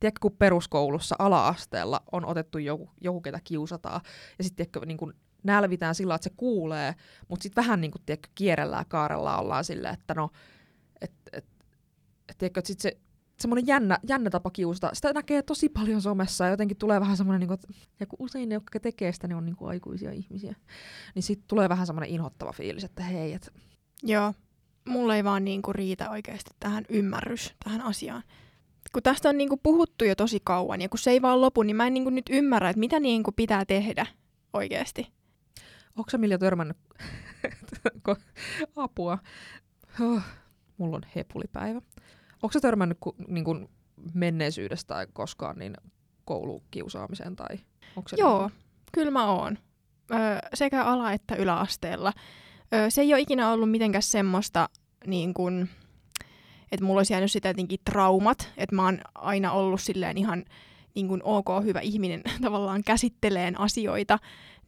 [0.00, 4.00] tiedätkö, kun peruskoulussa ala-asteella on otettu joku, joku ketä kiusataan,
[4.38, 5.12] ja sitten niin kuin
[5.46, 6.94] nälvitään sillä että se kuulee,
[7.28, 10.30] mutta sitten vähän niin kuin, tiedätkö, kierrellään ja kaarellaan ollaan silleen, että no,
[11.00, 11.46] et, et,
[12.28, 12.96] et, tiedätkö, että sit se
[13.40, 17.40] semmoinen jännä, jännä tapa kiusata, sitä näkee tosi paljon somessa ja jotenkin tulee vähän semmoinen,
[17.40, 17.68] niin kuin, että
[18.00, 20.54] ja kun usein ne, jotka tekee sitä, ne on niin kuin aikuisia ihmisiä,
[21.14, 23.50] niin sitten tulee vähän semmoinen inhottava fiilis, että hei, että
[24.02, 24.34] Joo,
[24.88, 28.22] mulla ei vaan niinku riitä oikeasti tähän ymmärrys tähän asiaan.
[28.92, 31.76] Kun tästä on niinku puhuttu jo tosi kauan ja kun se ei vaan lopu, niin
[31.76, 34.06] mä en niinku nyt ymmärrä, että mitä niinku pitää tehdä
[34.52, 35.15] oikeasti.
[35.96, 36.76] Onko sä Milja törmännyt
[38.76, 39.18] apua?
[40.00, 40.22] Oh,
[40.78, 41.80] mulla on hepulipäivä.
[42.42, 43.68] Onko sä törmännyt ku, niin kun
[44.14, 45.74] menneisyydestä tai koskaan niin
[46.24, 47.36] koulukiusaamiseen?
[47.36, 47.56] Tai
[48.08, 48.58] se Joo, Niin
[48.92, 49.58] kyllä mä oon.
[50.12, 52.12] Öö, sekä ala- että yläasteella.
[52.74, 54.68] Öö, se ei ole ikinä ollut mitenkään semmoista,
[55.06, 55.68] niin kun,
[56.72, 60.44] että mulla olisi jäänyt sitä jotenkin traumat, että mä oon aina ollut silleen ihan
[60.96, 64.18] niin kun ok, hyvä ihminen tavallaan käsitteleen asioita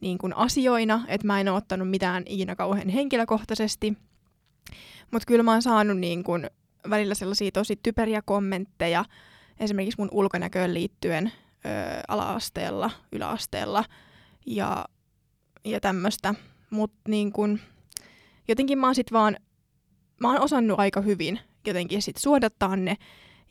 [0.01, 3.97] niin kun asioina, että mä en ole ottanut mitään ikinä kauhean henkilökohtaisesti.
[5.11, 6.47] Mutta kyllä mä oon saanut niin kun
[6.89, 9.05] välillä sellaisia tosi typeriä kommentteja,
[9.59, 11.31] esimerkiksi mun ulkonäköön liittyen
[11.65, 11.69] ö,
[12.07, 13.83] ala-asteella, yläasteella
[14.45, 14.85] ja,
[15.65, 16.35] ja tämmöistä.
[16.69, 17.59] Mutta niin kun,
[18.47, 19.37] jotenkin mä oon sit vaan,
[20.19, 22.97] mä oon osannut aika hyvin jotenkin sit suodattaa ne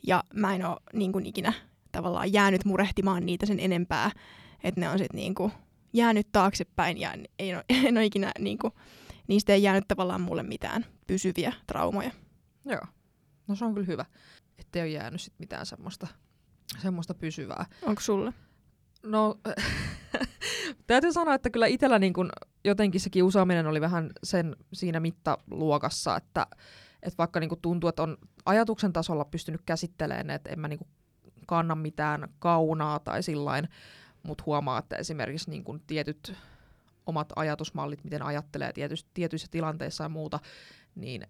[0.07, 1.53] ja mä en oo niin kun ikinä
[1.91, 4.11] tavallaan jäänyt murehtimaan niitä sen enempää,
[4.63, 5.51] että ne on sit niin kun
[5.93, 8.71] jäänyt taaksepäin ja ei oo, en ole ikinä niin kun,
[9.27, 12.11] niistä ei jäänyt tavallaan mulle mitään pysyviä traumoja.
[12.65, 12.81] Joo.
[13.47, 14.05] No se on kyllä hyvä,
[14.57, 16.07] ettei ole jäänyt sit mitään semmoista,
[16.77, 17.65] semmoista pysyvää.
[17.81, 18.33] Onko sulle?
[19.03, 19.39] No,
[20.87, 22.29] täytyy sanoa, että kyllä itsellä niin kun
[22.65, 26.47] jotenkin se kiusaaminen oli vähän sen siinä mittaluokassa, että,
[27.03, 30.87] että vaikka niin tuntuu, että on ajatuksen tasolla pystynyt käsittelemään, että en mä niin
[31.49, 33.69] kanna mitään kaunaa tai sillain,
[34.23, 36.33] mutta huomaa, että esimerkiksi niin kun tietyt
[37.05, 40.39] omat ajatusmallit, miten ajattelee tietyissä, tietyissä tilanteissa ja muuta,
[40.95, 41.27] niin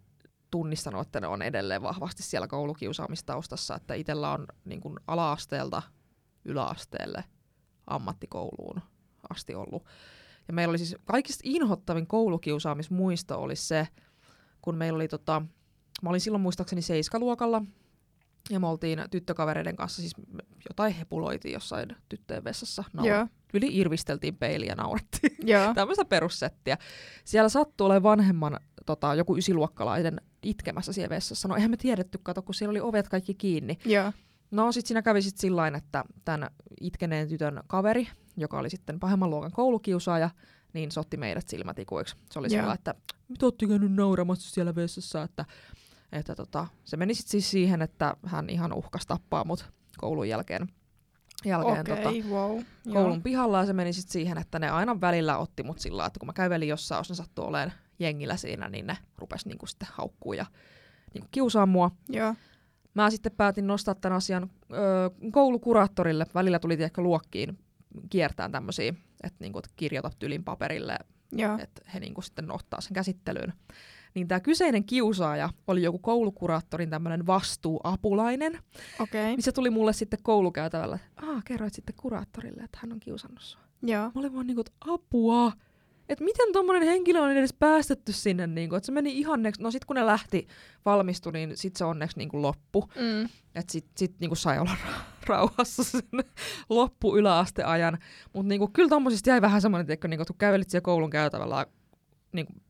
[0.51, 5.81] tunnistanut, että ne on edelleen vahvasti siellä koulukiusaamistaustassa, että itsellä on niin kun ala-asteelta
[6.45, 7.23] yläasteelle
[7.87, 8.81] ammattikouluun
[9.29, 9.85] asti ollut.
[10.47, 13.87] Ja meillä oli siis kaikista inhottavin koulukiusaamismuisto oli se,
[14.61, 15.41] kun meillä oli tota,
[16.01, 17.61] mä olin silloin muistaakseni seiskaluokalla,
[18.49, 20.15] ja me oltiin tyttökavereiden kanssa, siis
[20.69, 22.83] jotain hepuloitiin jossain tyttöjen vessassa.
[22.93, 23.05] Naura-
[23.53, 25.37] Yli irvisteltiin peiliä ja naurettiin.
[25.75, 26.77] Tämmöistä perussettiä.
[27.25, 31.47] Siellä sattui olemaan vanhemman tota, joku ysiluokkalainen itkemässä siellä vessassa.
[31.47, 33.77] No eihän me tiedetty, kato, kun siellä oli ovet kaikki kiinni.
[33.85, 34.11] Joo.
[34.51, 36.49] No sit siinä kävi sit sillain, että tämän
[36.81, 40.29] itkeneen tytön kaveri, joka oli sitten pahemman luokan koulukiusaaja,
[40.73, 42.15] niin se otti meidät silmätikuiksi.
[42.31, 42.95] Se oli sillä, että
[43.27, 45.45] mitä ootte käynyt nauramassa siellä vessassa, että,
[46.11, 50.67] että tota, se meni sitten siis siihen, että hän ihan uhkas tappaa mut koulun jälkeen.
[51.45, 52.61] jälkeen okay, tota, wow.
[52.93, 53.21] koulun Joo.
[53.23, 56.27] pihalla ja se meni sitten siihen, että ne aina välillä otti mut sillä että kun
[56.27, 60.33] mä kävelin jossain, jos ne sattui olemaan jengillä siinä, niin ne rupes niinku sitten haukkuu
[60.33, 60.45] ja
[61.13, 61.91] niinku kiusaa mua.
[62.09, 62.35] Joo.
[62.93, 64.75] Mä sitten päätin nostaa tämän asian ö,
[65.31, 66.25] koulukuraattorille.
[66.35, 67.59] Välillä tuli ehkä luokkiin
[68.09, 68.93] kiertää tämmöisiä,
[69.23, 70.97] että niinku, et kirjoitat tylin paperille,
[71.59, 73.53] että he niinku sitten ottaa sen käsittelyyn.
[74.13, 78.59] Niin tämä kyseinen kiusaaja oli joku koulukuraattorin tämmöinen vastuuapulainen.
[78.99, 79.23] Okay.
[79.23, 83.61] Niin se tuli mulle sitten koulukäytävällä, että kerroit sitten kuraattorille, että hän on kiusannut sua.
[83.81, 84.03] Joo.
[84.03, 85.51] Mä olin vaan niinku, että apua,
[86.09, 89.71] että miten tuommoinen henkilö on edes päästetty sinne, niin kuin, että se meni ihanneksi, no
[89.71, 90.47] sit kun ne lähti
[90.85, 92.89] valmistui, niin sit se onneksi niin kuin loppu.
[92.95, 93.29] Mm.
[93.55, 94.75] Että sit, sit niin kuin sai olla
[95.27, 96.01] rauhassa sen
[96.69, 97.97] loppu yläasteajan.
[98.33, 101.65] Mutta niin kyllä tuommoisista jäi vähän semmoinen, että niin kun kävelit siellä koulun käytävällä,
[102.31, 102.61] niin kuin,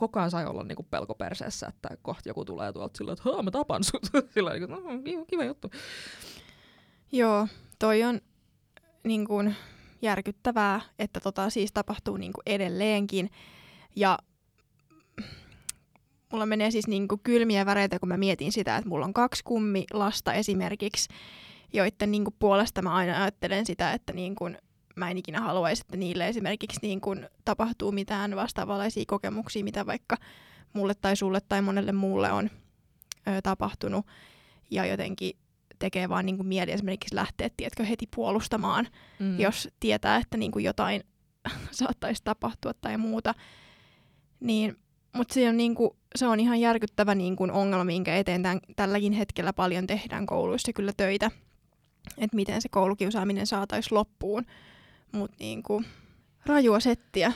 [0.00, 3.42] koko ajan sai olla niin kuin pelko perseessä, että kohta joku tulee tuolta sillä, että
[3.42, 4.02] mä tapan sut.
[4.34, 5.70] sillä niin kuin, no, kiva, kiva juttu.
[7.12, 8.20] Joo, toi on
[9.04, 9.56] niin kuin,
[10.02, 13.30] järkyttävää, että tota siis tapahtuu niin kuin edelleenkin.
[13.96, 14.18] Ja
[16.32, 19.44] mulla menee siis niin kuin kylmiä väreitä, kun mä mietin sitä, että mulla on kaksi
[19.44, 21.08] kummilasta esimerkiksi,
[21.72, 24.58] joiden niin kuin puolesta mä aina ajattelen sitä, että niin kuin
[24.96, 30.16] mä en ikinä haluaisi, että niille esimerkiksi niin kuin tapahtuu mitään vastaavanlaisia kokemuksia, mitä vaikka
[30.72, 32.50] mulle tai sulle tai monelle muulle on
[33.28, 34.06] ö, tapahtunut.
[34.70, 35.36] Ja jotenkin
[35.78, 39.40] tekee vaan niin kuin mieli esimerkiksi lähteä tiedätkö, heti puolustamaan, mm.
[39.40, 41.02] jos tietää, että niin kuin jotain
[41.70, 43.34] saattaisi tapahtua tai muuta.
[44.40, 44.76] Niin,
[45.16, 48.60] mutta se on, niin kuin, se on ihan järkyttävä niin kuin ongelma, minkä eteen tämän,
[48.76, 51.30] tälläkin hetkellä paljon tehdään kouluissa kyllä töitä,
[52.18, 54.46] että miten se koulukiusaaminen saataisiin loppuun.
[55.12, 55.86] Mutta niin kuin,
[56.46, 57.32] rajua settiä.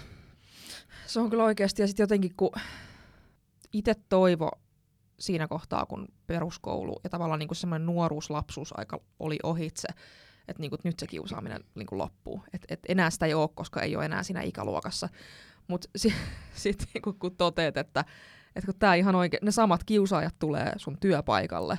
[1.06, 2.52] Se on kyllä oikeasti, ja sitten jotenkin kun
[3.72, 4.50] itse toivo
[5.18, 8.28] siinä kohtaa, kun peruskoulu ja tavallaan niin semmoinen nuoruus,
[8.74, 9.88] aika oli ohitse,
[10.48, 12.44] että niin kuin, nyt se kiusaaminen niin kuin loppuu.
[12.52, 15.08] Et, et enää sitä ei ole, koska ei ole enää siinä ikäluokassa.
[15.68, 16.22] Mutta sitten
[16.54, 18.04] sit, niin kun toteet, että,
[18.56, 21.78] että kun tää ihan oikein, ne samat kiusaajat tulee sun työpaikalle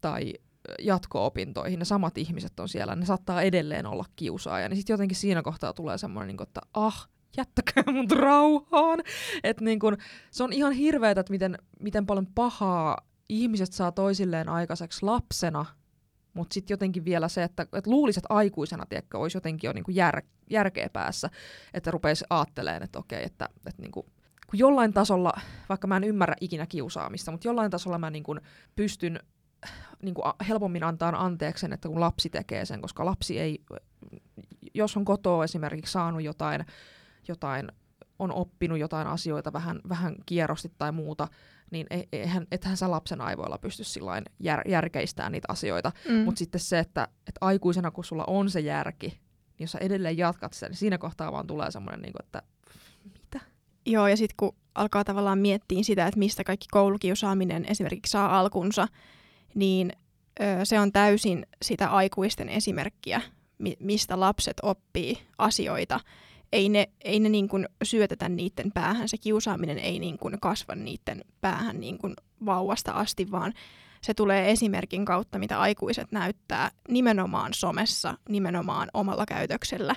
[0.00, 0.34] tai
[0.78, 5.42] jatko-opintoihin, ne samat ihmiset on siellä, ne saattaa edelleen olla kiusaaja, niin sitten jotenkin siinä
[5.42, 9.02] kohtaa tulee semmoinen, niin että ah, jättäkää mut rauhaan.
[9.44, 9.96] Et niin kun,
[10.30, 15.66] se on ihan hirveetä, että miten, miten paljon pahaa ihmiset saa toisilleen aikaiseksi lapsena,
[16.34, 19.90] mutta sitten jotenkin vielä se, että, että luulisit että aikuisena tiedätkö, olisi jotenkin jo niinku
[19.90, 21.30] jär, järkeä päässä,
[21.74, 24.02] että rupeisi ajattelemaan, että okei, että, että niinku,
[24.50, 25.32] kun jollain tasolla,
[25.68, 28.36] vaikka mä en ymmärrä ikinä kiusaamista, mutta jollain tasolla mä niinku
[28.76, 29.20] pystyn
[30.02, 33.64] niinku helpommin antaa anteeksi sen, että kun lapsi tekee sen, koska lapsi ei,
[34.74, 36.64] jos on kotoa esimerkiksi saanut jotain
[37.28, 37.72] jotain,
[38.18, 41.28] on oppinut jotain asioita vähän, vähän kierrosti tai muuta,
[41.70, 45.92] niin eihän, ethän sä lapsen aivoilla pysty sillain jär, järkeistämään niitä asioita.
[46.08, 46.14] Mm.
[46.14, 50.18] Mutta sitten se, että, että aikuisena kun sulla on se järki, niin jos sä edelleen
[50.18, 52.42] jatkat sen, niin siinä kohtaa vaan tulee semmoinen, niin että
[53.04, 53.40] mitä?
[53.86, 58.88] Joo, ja sitten kun alkaa tavallaan miettiä sitä, että mistä kaikki koulukiusaaminen esimerkiksi saa alkunsa,
[59.58, 59.92] niin
[60.40, 63.20] ö, se on täysin sitä aikuisten esimerkkiä,
[63.58, 66.00] mi- mistä lapset oppii asioita.
[66.52, 70.74] Ei ne, ei ne niin kuin syötetä niiden päähän, se kiusaaminen ei niin kuin kasva
[70.74, 72.14] niiden päähän niin kuin
[72.46, 73.52] vauvasta asti, vaan
[74.00, 79.94] se tulee esimerkin kautta, mitä aikuiset näyttää nimenomaan somessa, nimenomaan omalla käytöksellä,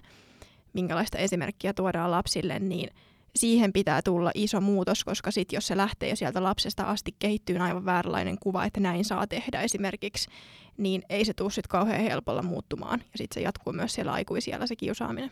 [0.73, 2.89] minkälaista esimerkkiä tuodaan lapsille, niin
[3.35, 7.57] siihen pitää tulla iso muutos, koska sit jos se lähtee jo sieltä lapsesta asti kehittyy
[7.57, 10.29] aivan vääränlainen kuva, että näin saa tehdä esimerkiksi,
[10.77, 12.99] niin ei se tule sitten kauhean helpolla muuttumaan.
[12.99, 15.31] Ja sitten se jatkuu myös siellä aikuisiellä se kiusaaminen.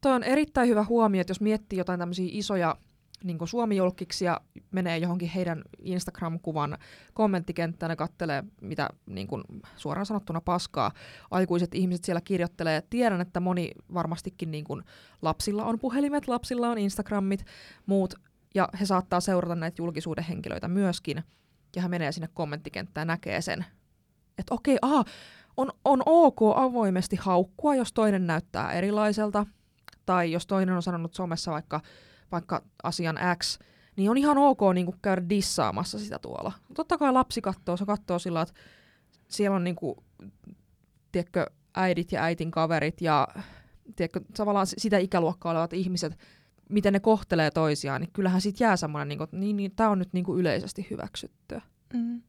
[0.00, 2.76] Toi on erittäin hyvä huomio, että jos miettii jotain tämmöisiä isoja
[3.24, 4.24] niin Suomi-julkiksi
[4.70, 6.78] menee johonkin heidän Instagram-kuvan
[7.14, 9.44] kommenttikenttään ja kattelee, mitä niin kuin,
[9.76, 10.92] suoraan sanottuna paskaa
[11.30, 12.82] aikuiset ihmiset siellä kirjoittelee.
[12.90, 14.82] Tiedän, että moni varmastikin niin kuin,
[15.22, 17.44] lapsilla on puhelimet, lapsilla on Instagramit,
[17.86, 18.14] muut,
[18.54, 21.24] ja he saattaa seurata näitä julkisuuden henkilöitä myöskin.
[21.76, 23.64] Ja hän menee sinne kommenttikenttään ja näkee sen,
[24.38, 25.04] että okei, aha,
[25.56, 29.46] on, on ok avoimesti haukkua, jos toinen näyttää erilaiselta,
[30.06, 31.80] tai jos toinen on sanonut somessa vaikka
[32.32, 33.58] vaikka asian X,
[33.96, 36.52] niin on ihan ok niin kuin käydä dissaamassa sitä tuolla.
[36.74, 38.54] Totta kai lapsi katsoo, se katsoo sillä, että
[39.28, 39.96] siellä on niin kuin,
[41.12, 43.28] tiedätkö, äidit ja äitin kaverit ja
[43.96, 46.18] tiedätkö, tavallaan sitä ikäluokkaa olevat ihmiset,
[46.68, 49.98] miten ne kohtelee toisiaan, niin kyllähän siitä jää semmoinen, niin että niin, niin, tämä on
[49.98, 51.62] nyt niin kuin yleisesti hyväksyttyä.
[51.94, 52.22] Mm.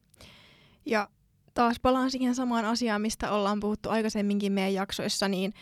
[0.86, 1.08] Ja
[1.54, 5.52] taas palaan siihen samaan asiaan, mistä ollaan puhuttu aikaisemminkin meidän jaksoissa, niin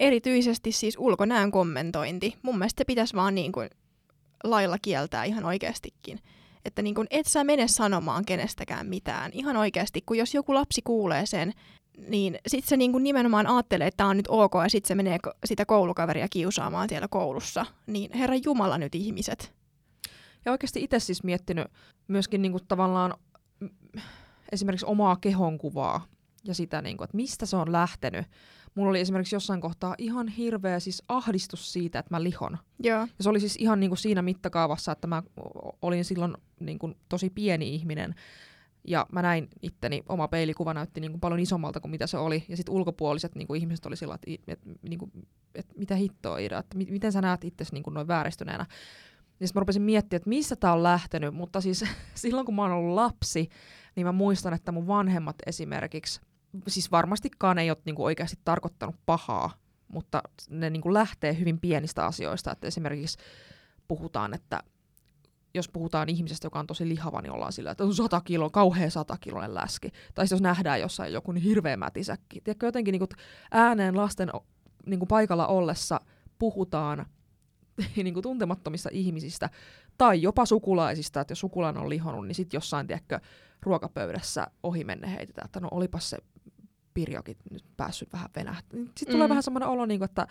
[0.00, 2.36] erityisesti siis ulkonäön kommentointi.
[2.42, 3.70] Mun mielestä se pitäisi vaan niin kuin
[4.44, 6.20] lailla kieltää ihan oikeastikin.
[6.64, 9.30] Että niin kun et sä mene sanomaan kenestäkään mitään.
[9.34, 11.52] Ihan oikeasti, kun jos joku lapsi kuulee sen,
[12.08, 14.94] niin sitten se niin kun nimenomaan ajattelee, että tämä on nyt ok, ja sitten se
[14.94, 17.66] menee sitä koulukaveria kiusaamaan siellä koulussa.
[17.86, 19.52] Niin herra Jumala nyt ihmiset.
[20.44, 21.66] Ja oikeasti itse siis miettinyt
[22.08, 23.14] myöskin niin kuin tavallaan
[24.52, 26.06] esimerkiksi omaa kehonkuvaa
[26.46, 28.26] ja sitä, niin kuin, että mistä se on lähtenyt
[28.76, 32.58] mulla oli esimerkiksi jossain kohtaa ihan hirveä siis ahdistus siitä, että mä lihon.
[32.78, 33.00] Joo.
[33.00, 35.22] Ja se oli siis ihan niin kuin siinä mittakaavassa, että mä
[35.82, 38.14] olin silloin niin kuin tosi pieni ihminen.
[38.88, 42.44] Ja mä näin itteni, oma peilikuva näytti niin kuin paljon isommalta kuin mitä se oli.
[42.48, 45.12] Ja sitten ulkopuoliset niin kuin ihmiset oli sillä, että, että, niin kuin,
[45.54, 48.66] että mitä hittoa Ida, että miten sä näet itsesi niin kuin noin vääristyneenä.
[49.40, 51.34] Ja sitten mä rupesin miettimään, että missä tää on lähtenyt.
[51.34, 53.48] Mutta siis silloin kun mä oon ollut lapsi,
[53.96, 56.20] niin mä muistan, että mun vanhemmat esimerkiksi–
[56.68, 59.50] siis varmastikaan ei ole niin kuin oikeasti tarkoittanut pahaa,
[59.88, 62.52] mutta ne niin kuin lähtee hyvin pienistä asioista.
[62.52, 63.18] Että esimerkiksi
[63.88, 64.62] puhutaan, että
[65.54, 68.90] jos puhutaan ihmisestä, joka on tosi lihava, niin ollaan sillä, että on 100 kilo, kauhean
[68.90, 69.90] 100 kiloinen läski.
[70.14, 72.40] Tai jos nähdään jossain joku niin hirveä mätisäkki.
[72.40, 73.08] Tiedätkö, jotenkin niin kuin
[73.50, 74.30] ääneen lasten
[74.86, 76.00] niin kuin paikalla ollessa
[76.38, 77.06] puhutaan
[77.96, 79.50] niin kuin tuntemattomista ihmisistä
[79.98, 83.20] tai jopa sukulaisista, että jos sukulainen on lihonut, niin sitten jossain tiedätkö,
[83.62, 86.18] ruokapöydässä ohi menne heitetään, että no olipas se
[86.96, 88.86] Pirjokin nyt päässyt vähän venähtämään.
[88.86, 89.12] Sitten mm.
[89.12, 90.26] tulee vähän semmoinen olo, niin kuin, että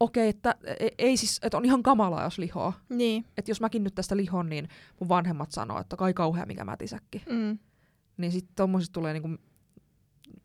[0.00, 2.72] okei, että e, ei siis, että on ihan kamalaa, jos lihoa.
[2.88, 3.24] Niin.
[3.36, 4.68] Että jos mäkin nyt tästä lihon, niin
[5.00, 7.22] mun vanhemmat sanoo, että kai kauhea mikä mätisäkki.
[7.30, 7.58] Mm.
[8.16, 9.28] Niin sitten tuommoisista tulee niinku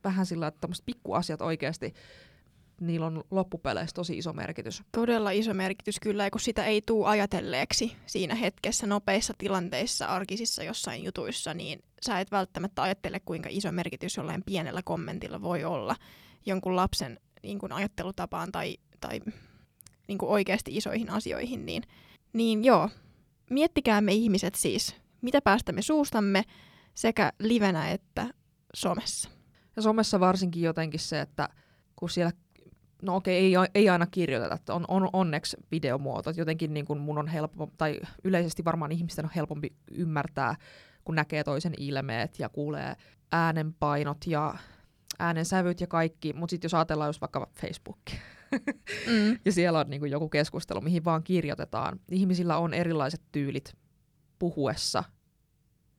[0.04, 1.94] vähän sillä, että tämmöiset pikkuasiat oikeasti
[2.80, 4.84] niillä on loppupeleissä tosi iso merkitys.
[4.92, 11.04] Todella iso merkitys kyllä, kun sitä ei tule ajatelleeksi siinä hetkessä nopeissa tilanteissa, arkisissa jossain
[11.04, 15.96] jutuissa, niin sä et välttämättä ajattele, kuinka iso merkitys jollain pienellä kommentilla voi olla
[16.46, 19.20] jonkun lapsen niin kuin ajattelutapaan tai, tai
[20.08, 21.66] niin kuin oikeasti isoihin asioihin.
[21.66, 21.84] Niin,
[22.34, 22.90] niin joo,
[23.50, 26.44] miettikää me ihmiset siis, mitä päästämme suustamme
[26.94, 28.34] sekä livenä että
[28.74, 29.30] somessa.
[29.76, 31.50] Ja somessa varsinkin jotenkin se, että
[31.96, 32.32] kun siellä
[33.02, 37.00] no okei, ei, ei aina kirjoiteta, että on, on onneksi videomuoto, että jotenkin niin kuin
[37.00, 40.56] mun on helppo, tai yleisesti varmaan ihmisten on helpompi ymmärtää,
[41.04, 42.96] kun näkee toisen ilmeet ja kuulee
[43.32, 44.56] äänenpainot ja
[45.20, 48.00] äänensävyt ja kaikki, mutta sitten jos ajatellaan just vaikka Facebook,
[49.08, 49.40] mm.
[49.46, 53.78] ja siellä on niin kuin joku keskustelu, mihin vaan kirjoitetaan, ihmisillä on erilaiset tyylit
[54.40, 55.04] puhuessa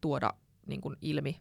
[0.01, 0.35] tuoda
[0.67, 1.41] niin kuin ilmi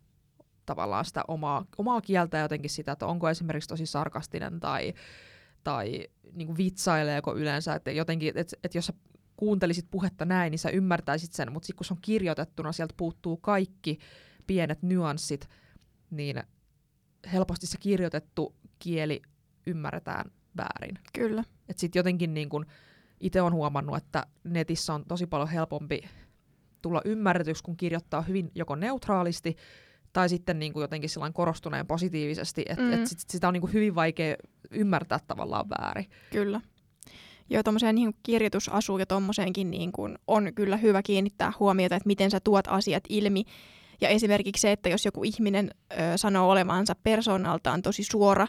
[0.66, 4.94] tavallaan sitä omaa, omaa kieltä ja jotenkin sitä, että onko esimerkiksi tosi sarkastinen tai
[5.64, 8.94] tai niin kuin vitsaileeko yleensä, että jotenkin, että, että jos sä
[9.38, 13.38] kuuntelisit puhetta näin, niin sä ymmärtäisit sen, mutta sitten kun se on kirjoitettuna, sieltä puuttuu
[13.38, 14.00] kaikki
[14.48, 15.50] pienet nyanssit,
[16.12, 16.44] niin
[17.34, 19.22] helposti se kirjoitettu kieli
[19.68, 21.00] ymmärretään väärin.
[21.14, 21.44] Kyllä.
[21.70, 22.66] Että sitten jotenkin niin kun
[23.20, 26.02] itse on huomannut, että netissä on tosi paljon helpompi
[26.82, 29.56] tulla ymmärretyksi, kun kirjoittaa hyvin joko neutraalisti
[30.14, 32.94] tai sitten niin kuin jotenkin korostuneen positiivisesti, että mm.
[32.94, 34.36] et sit, sitä on niin kuin hyvin vaikea
[34.72, 36.10] ymmärtää tavallaan väärin.
[36.32, 36.62] Kyllä.
[37.50, 42.32] Joo, tuommoiseen niin kirjoitusasuun ja tuommoiseenkin niin kuin on kyllä hyvä kiinnittää huomiota, että miten
[42.32, 43.44] sä tuot asiat ilmi.
[44.02, 48.48] Ja esimerkiksi se, että jos joku ihminen ö, sanoo olevansa persoonaltaan tosi suora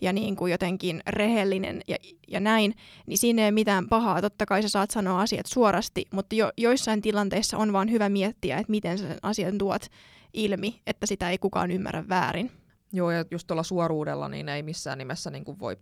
[0.00, 1.96] ja niin kuin jotenkin rehellinen ja,
[2.28, 2.74] ja näin,
[3.06, 4.22] niin siinä ei ole mitään pahaa.
[4.22, 8.58] Totta kai sä saat sanoa asiat suorasti, mutta jo, joissain tilanteissa on vaan hyvä miettiä,
[8.58, 9.82] että miten sä sen asian tuot
[10.36, 12.52] ilmi, että sitä ei kukaan ymmärrä väärin.
[12.92, 15.76] Joo, ja just tuolla suoruudella niin ei missään nimessä niin kuin voi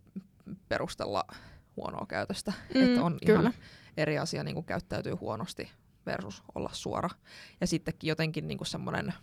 [0.68, 1.24] perustella
[1.76, 2.52] huonoa käytöstä.
[2.74, 3.40] Mm, että on kyllä.
[3.40, 3.54] ihan
[3.96, 5.70] eri asia niin kuin käyttäytyy huonosti
[6.06, 7.08] versus olla suora.
[7.60, 9.14] Ja sittenkin jotenkin niin kuin semmoinen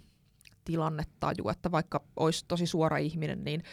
[0.66, 3.64] tilannetaju, että vaikka olisi tosi suora ihminen, niin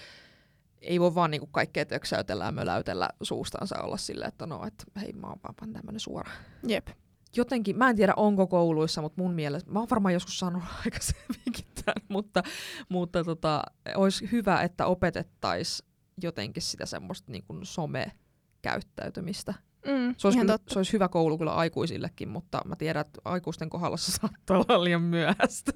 [0.81, 5.13] ei voi vaan niinku kaikkea töksäytellä ja möläytellä suustansa olla silleen, että no, että hei,
[5.13, 6.31] mä oon vaan tämmönen suora.
[6.67, 6.89] Jep.
[7.37, 11.67] Jotenkin, mä en tiedä onko kouluissa, mutta mun mielestä, mä oon varmaan joskus sanonut aikaisemminkin
[11.85, 12.43] tämän, mutta,
[12.89, 13.63] mutta tota,
[13.97, 15.89] olisi hyvä, että opetettaisiin
[16.23, 19.55] jotenkin sitä semmoista niin kuin some-käyttäytymistä.
[19.87, 23.71] Mm, Se olisi, kyllä, se olisi hyvä koulu kyllä aikuisillekin, mutta mä tiedän, että aikuisten
[23.71, 25.73] kohdalla se saattaa olla liian myöhäistä.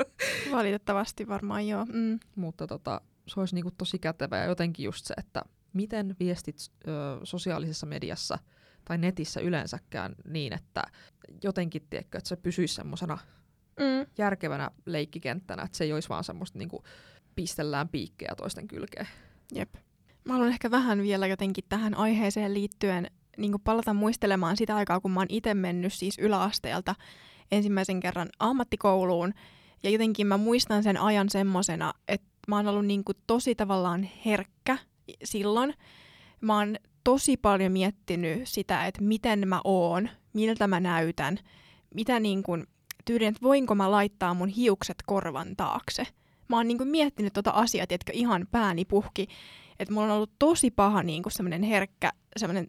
[0.53, 1.85] Valitettavasti varmaan joo.
[1.85, 2.21] Mm.
[2.37, 6.57] mutta tota, se olisi niinku tosi kätevä ja jotenkin just se, että miten viestit
[6.89, 6.91] ö,
[7.25, 8.39] sosiaalisessa mediassa
[8.85, 10.83] tai netissä yleensäkään niin, että
[11.43, 13.19] jotenkin, tiedätkö, että se pysyisi semmoisena
[13.81, 14.07] Mm.
[14.19, 16.83] järkevänä leikkikenttänä, että se ei olisi vaan semmoista niinku
[17.35, 19.09] pistellään piikkejä toisten kylkeen.
[19.55, 19.75] Jep.
[20.25, 25.11] Mä haluan ehkä vähän vielä jotenkin tähän aiheeseen liittyen niin palata muistelemaan sitä aikaa, kun
[25.11, 26.95] mä oon itse mennyt siis yläasteelta
[27.53, 29.35] ensimmäisen kerran ammattikouluun.
[29.83, 34.09] Ja jotenkin mä muistan sen ajan semmosena, että mä oon ollut niin kuin tosi tavallaan
[34.27, 34.79] herkkä
[35.25, 35.75] silloin.
[36.41, 41.39] Mä oon tosi paljon miettinyt sitä, että miten mä oon, miltä mä näytän,
[41.95, 42.67] mitä niin kuin,
[43.05, 46.07] tyylin, että voinko mä laittaa mun hiukset korvan taakse.
[46.49, 49.29] Mä oon niin kuin miettinyt tota asiaa, tiedätkö, ihan pääni puhki.
[49.79, 52.69] Että mulla on ollut tosi paha niin kuin semmoinen herkkä, semmoinen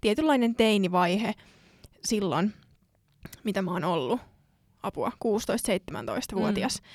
[0.00, 1.34] tietynlainen teinivaihe
[2.04, 2.52] silloin,
[3.44, 4.20] mitä mä oon ollut,
[4.82, 6.82] apua, 16-17-vuotias.
[6.82, 6.86] Mm.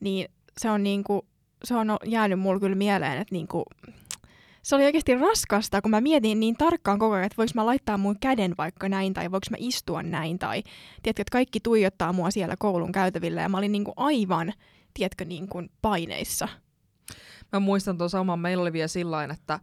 [0.00, 0.28] Niin
[0.58, 1.22] se on, niin kuin,
[1.64, 3.64] se on jäänyt mulle kyllä mieleen, että niin kuin,
[4.62, 7.98] se oli oikeasti raskasta, kun mä mietin niin tarkkaan koko ajan, että voiko mä laittaa
[7.98, 10.62] mun käden vaikka näin, tai voiko mä istua näin, tai
[11.02, 14.52] tiedätkö, että kaikki tuijottaa mua siellä koulun käytävillä, ja mä olin niin kuin aivan,
[14.94, 16.48] tiedätkö, niin kuin paineissa.
[17.52, 19.60] Mä muistan tuon saman, meillä oli vielä sillä että,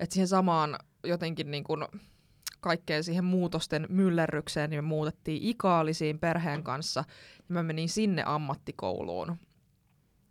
[0.00, 1.84] että siihen samaan jotenkin niin kuin
[2.60, 7.04] kaikkeen siihen muutosten myllerrykseen, niin me muutettiin ikaalisiin perheen kanssa,
[7.48, 9.36] ja mä menin sinne ammattikouluun.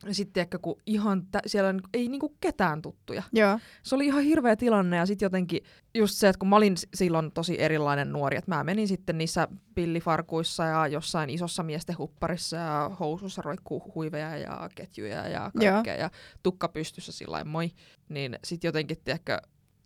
[0.05, 3.23] Ja sitten ehkä kun ihan tä- siellä ei niinku ketään tuttuja.
[3.33, 3.59] Joo.
[3.83, 7.31] Se oli ihan hirveä tilanne ja sitten jotenkin just se, että kun mä olin silloin
[7.31, 12.91] tosi erilainen nuori, että mä menin sitten niissä pillifarkuissa ja jossain isossa miesten hupparissa ja
[12.99, 16.09] housussa roikkuu huiveja ja ketjuja ja kaikkea ja
[16.43, 17.71] tukka pystyssä sillä moi.
[18.09, 19.37] Niin sitten jotenkin, tiedätkö,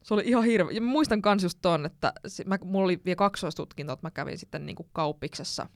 [0.03, 0.71] se oli ihan hirveä.
[0.75, 4.11] Ja mä muistan kans just ton, että si- mä, mulla oli vielä kaksoistutkinto, että mä
[4.11, 5.69] kävin sitten niinku kauppiksessa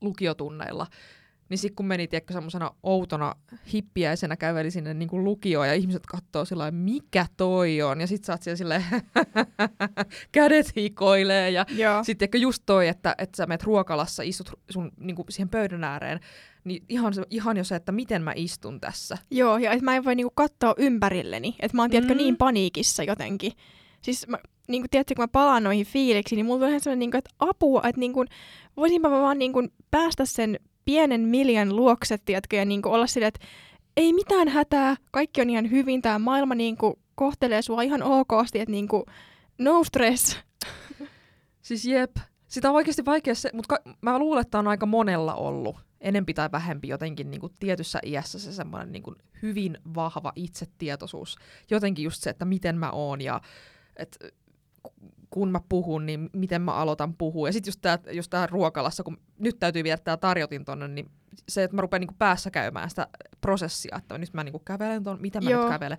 [0.00, 0.86] lukiotunneilla.
[1.50, 3.34] Niin sitten kun meni tiedätkö, semmoisena outona
[3.72, 8.00] hippiäisenä käveli sinne niin kuin lukioon ja ihmiset katsoo sillä mikä toi on.
[8.00, 8.84] Ja sit sä oot siellä silleen,
[10.32, 11.50] kädet hikoilee.
[11.50, 11.66] Ja
[12.04, 16.20] sitten just toi, että, että sä menet ruokalassa, istut sun niin kuin siihen pöydän ääreen,
[16.64, 19.18] niin ihan, se, ihan jo se, että miten mä istun tässä.
[19.30, 21.56] Joo, ja et mä en voi niinku katsoa ympärilleni.
[21.60, 22.18] Että mä oon, tiedätkö, Mm.
[22.18, 23.52] niin paniikissa jotenkin.
[24.02, 27.16] Siis mä, niinku, tiedätkö, kun mä palaan noihin fiiliksiin, niin mulla tulee ihan sellainen, niinku,
[27.16, 28.24] että apua, että niinku,
[28.76, 33.46] voisinpa mä vaan niinku, päästä sen pienen Miljan luokse, tiedätkö, ja niinku, olla silleen, että
[33.96, 38.72] ei mitään hätää, kaikki on ihan hyvin, tämä maailma niinku, kohtelee sua ihan okosti, että
[38.72, 39.06] niinku,
[39.58, 40.38] no stress.
[41.62, 42.16] Siis jep,
[42.48, 46.34] sitä on oikeasti vaikea se, mutta ka- mä luulen, että on aika monella ollut enempi
[46.34, 51.36] tai vähempi jotenkin niin kuin tietyssä iässä se semmoinen niin kuin hyvin vahva itsetietoisuus.
[51.70, 53.40] Jotenkin just se, että miten mä oon ja
[53.96, 54.18] et,
[55.30, 57.48] kun mä puhun, niin miten mä aloitan puhua.
[57.48, 61.10] Ja sitten just tää, just tää ruokalassa, kun nyt täytyy viedä tää tarjotin tonne, niin
[61.48, 63.08] se, että mä rupean niinku päässä käymään sitä
[63.40, 65.62] prosessia, että nyt mä niinku kävelen ton, mitä mä Joo.
[65.62, 65.98] nyt kävelen.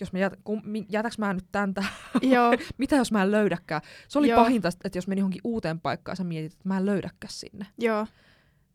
[0.00, 1.74] Jos mä jät, kun, jätäks mä nyt tän?
[2.22, 3.82] Joo, mitä jos mä en löydäkään?
[4.08, 4.40] Se oli Joo.
[4.42, 7.66] pahinta, että jos meni johonkin uuteen paikkaan sä mietit, että mä en löydäkään sinne.
[7.78, 8.06] joo,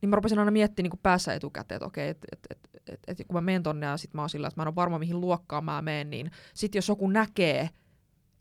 [0.02, 2.70] Niin mä rupesin aina miettimään niin päässä etukäteen, että okei, että et, et,
[3.08, 4.76] et, et, kun mä menen tonne ja sit mä oon sillä, että mä en ole
[4.76, 7.70] varma mihin luokkaan mä menen, niin sit jos joku näkee,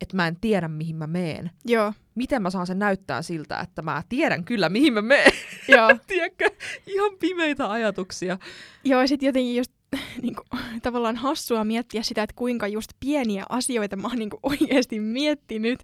[0.02, 3.82] että mä en tiedä mihin mä meen, joo, miten mä saan sen näyttää siltä, että
[3.82, 5.32] mä tiedän kyllä mihin mä menen.
[5.68, 5.96] joo.
[6.06, 6.50] Tiedätkö?
[6.86, 8.38] Ihan pimeitä ajatuksia.
[8.84, 9.72] Joo, ja sitten jotenkin just
[10.22, 14.40] niin kuin, tavallaan hassua miettiä sitä, että kuinka just pieniä asioita mä oon niin kuin,
[14.52, 15.80] oikeasti miettinyt.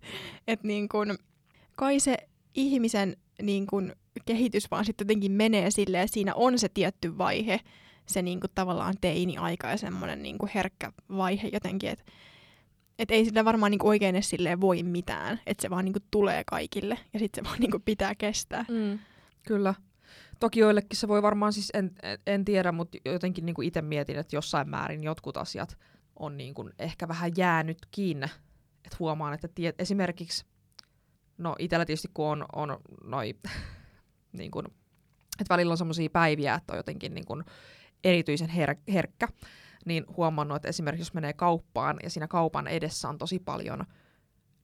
[0.49, 1.19] Että niin kuin,
[1.77, 2.17] kai se
[2.55, 3.93] ihmisen niin kuin,
[4.25, 7.61] kehitys vaan sitten jotenkin menee silleen, että siinä on se tietty vaihe,
[8.07, 12.05] se niin kuin, tavallaan teini-aika ja semmoinen niin kuin, herkkä vaihe jotenkin, että
[12.99, 15.93] et ei sillä varmaan niin kuin, oikein edes silleen voi mitään, että se vaan niin
[15.93, 18.65] kuin, tulee kaikille ja sitten se vaan niin kuin, pitää kestää.
[18.69, 18.99] Mm.
[19.47, 19.75] Kyllä.
[20.41, 24.19] Toki joillekin se voi varmaan, siis en, en, en tiedä, mutta jotenkin niin itse mietin,
[24.19, 25.79] että jossain määrin jotkut asiat
[26.17, 28.27] on niin kuin ehkä vähän jäänyt kiinni.
[28.85, 30.45] Että huomaan, että tie, esimerkiksi,
[31.39, 33.35] no itsellä tietysti kun on, on noi,
[34.39, 34.67] niin kuin,
[35.41, 37.45] että välillä on semmoisia päiviä, että on jotenkin niin kuin
[38.05, 39.29] erityisen her- herkkä,
[39.85, 43.85] niin huomannut, että esimerkiksi jos menee kauppaan ja siinä kaupan edessä on tosi paljon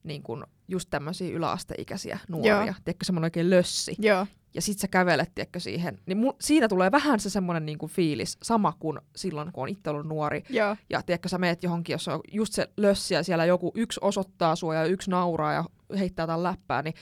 [0.03, 2.65] niin kun just tämmöisiä yläasteikäisiä nuoria.
[2.65, 2.73] Joo.
[2.85, 3.95] Tiedätkö, semmoinen oikein lössi.
[3.99, 5.99] Joo, Ja sit sä kävelet, tiedätkö, siihen.
[6.05, 9.89] Niin mu- siinä tulee vähän se semmoinen niin fiilis, sama kuin silloin, kun on itse
[9.89, 10.43] ollut nuori.
[10.49, 13.99] joo, Ja tiedätkö, sä meet johonkin, jos on just se lössi ja siellä joku yksi
[14.03, 15.65] osoittaa sua ja yksi nauraa ja
[15.99, 16.93] heittää jotain läppää, niin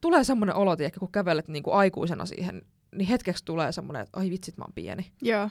[0.00, 2.62] tulee semmoinen olo, tiedätkö, kun kävelet niin kuin aikuisena siihen,
[2.94, 5.12] niin hetkeksi tulee semmoinen, että ai vitsit, mä oon pieni.
[5.22, 5.50] joo.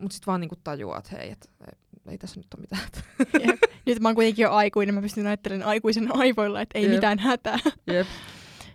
[0.00, 1.78] Mutta sitten vaan niin kuin tajuaa, että hei, et, ei,
[2.12, 2.82] ei tässä nyt ole mitään.
[3.46, 3.58] Jep.
[3.86, 6.92] Nyt mä oon kuitenkin jo aikuinen, mä pystyn ajattelemaan aikuisen aivoilla, että ei Jep.
[6.94, 7.58] mitään hätää.
[7.86, 8.06] Jep.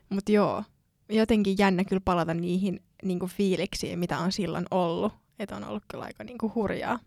[0.09, 0.63] Mutta joo,
[1.09, 5.13] jotenkin jännä kyllä palata niihin niinku fiiliksiin, mitä on silloin ollut.
[5.39, 6.99] Että on ollut kyllä aika niinku hurjaa.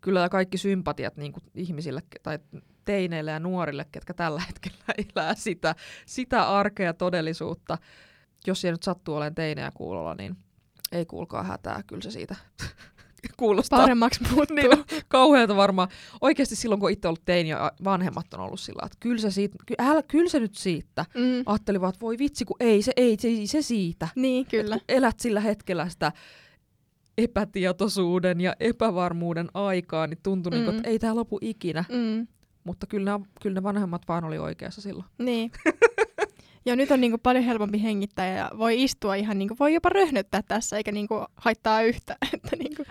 [0.00, 2.38] Kyllä kaikki sympatiat niin kuin ihmisille tai
[2.84, 4.84] teineille ja nuorille, ketkä tällä hetkellä
[5.16, 5.74] elää sitä,
[6.06, 7.78] sitä arkea todellisuutta.
[8.46, 10.36] Jos siellä nyt sattuu olemaan teinejä kuulolla, niin
[10.92, 11.82] ei kuulkaa hätää.
[11.86, 12.36] Kyllä se siitä
[13.36, 14.56] kuulostaa Paremmaksi muuttuu.
[14.56, 14.70] niin,
[15.08, 15.88] kauhealta varmaan.
[16.20, 19.58] Oikeasti silloin, kun itse ollut teini ja vanhemmat on ollut sillä että kyllä se, siitä,
[19.66, 21.04] ky, älä, kyllä se nyt siitä.
[21.14, 21.42] Mm.
[21.46, 24.08] Ajattelin vaan, että voi vitsi, kun ei se, ei, se, se siitä.
[24.16, 24.76] Niin, kyllä.
[24.76, 26.12] Et kun elät sillä hetkellä sitä
[27.18, 30.54] epätietoisuuden ja epävarmuuden aikaa, niin tuntui, mm.
[30.54, 31.84] niin kuin, että ei tämä lopu ikinä.
[31.88, 32.26] Mm.
[32.64, 35.06] Mutta kyllä ne, kyllä ne vanhemmat vaan oli oikeassa silloin.
[35.18, 35.50] Niin.
[36.64, 40.42] Ja nyt on niinku paljon helpompi hengittää ja voi istua ihan, niinku, voi jopa röhnöttää
[40.42, 42.16] tässä eikä niinku haittaa yhtä.
[42.34, 42.84] Että niinku,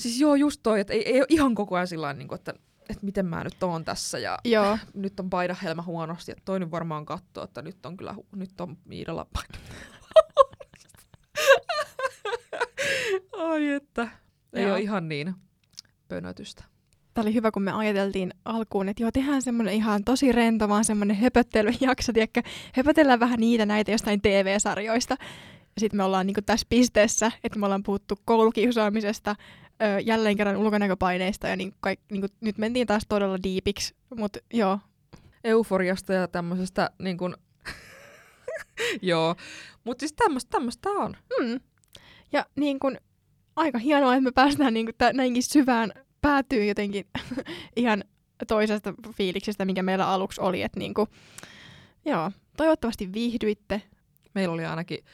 [0.00, 2.54] Siis joo, just toi, että ei, ei ole ihan koko ajan sillä niin että,
[2.90, 6.70] että miten mä nyt oon tässä ja joo, nyt on paidahelma huonosti, että toi nyt
[6.70, 9.26] varmaan katsoo, että nyt on kyllä, nyt on Miidalla.
[13.38, 14.08] Ai että,
[14.52, 14.72] ei Joo.
[14.72, 15.34] ole ihan niin
[16.08, 16.64] pönötystä.
[17.20, 20.84] Tämä oli hyvä, kun me ajateltiin alkuun, että joo, tehdään semmoinen ihan tosi rento, vaan
[20.84, 22.42] semmoinen höpöttelyjakso, tiedätkö,
[22.74, 25.16] höpötellään vähän niitä näitä jostain TV-sarjoista.
[25.78, 29.36] Sitten me ollaan niinku tässä pisteessä, että me ollaan puhuttu koulukiusaamisesta,
[29.82, 34.78] ö, jälleen kerran ulkonäköpaineista ja niin kaik, niinku, nyt mentiin taas todella diipiksi, mutta joo,
[35.44, 37.34] Euforiasta ja tämmöisestä niin kuin,
[39.02, 39.34] joo.
[39.84, 41.16] Mutta siis tämmöistä tämmöistä on.
[41.40, 41.60] mm.
[42.32, 42.96] Ja niin kun,
[43.56, 47.06] aika hienoa, että me päästään niin kun, tä, näinkin syvään päätyyn jotenkin
[47.76, 48.04] ihan
[48.48, 50.62] toisesta fiiliksestä, mikä meillä aluksi oli.
[50.62, 51.06] Että niin kun,
[52.04, 53.82] joo, toivottavasti viihdyitte.
[54.34, 55.04] Meillä oli ainakin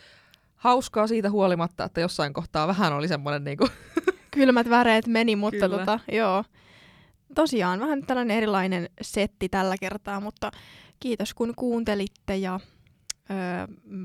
[0.56, 3.70] hauskaa siitä huolimatta, että jossain kohtaa vähän oli semmoinen niin kuin,
[4.36, 5.78] Kylmät väreet meni, mutta Kyllä.
[5.78, 6.44] tota, joo.
[7.34, 10.50] Tosiaan vähän tällainen erilainen setti tällä kertaa, mutta
[11.00, 12.60] kiitos kun kuuntelitte ja
[13.30, 13.36] öö,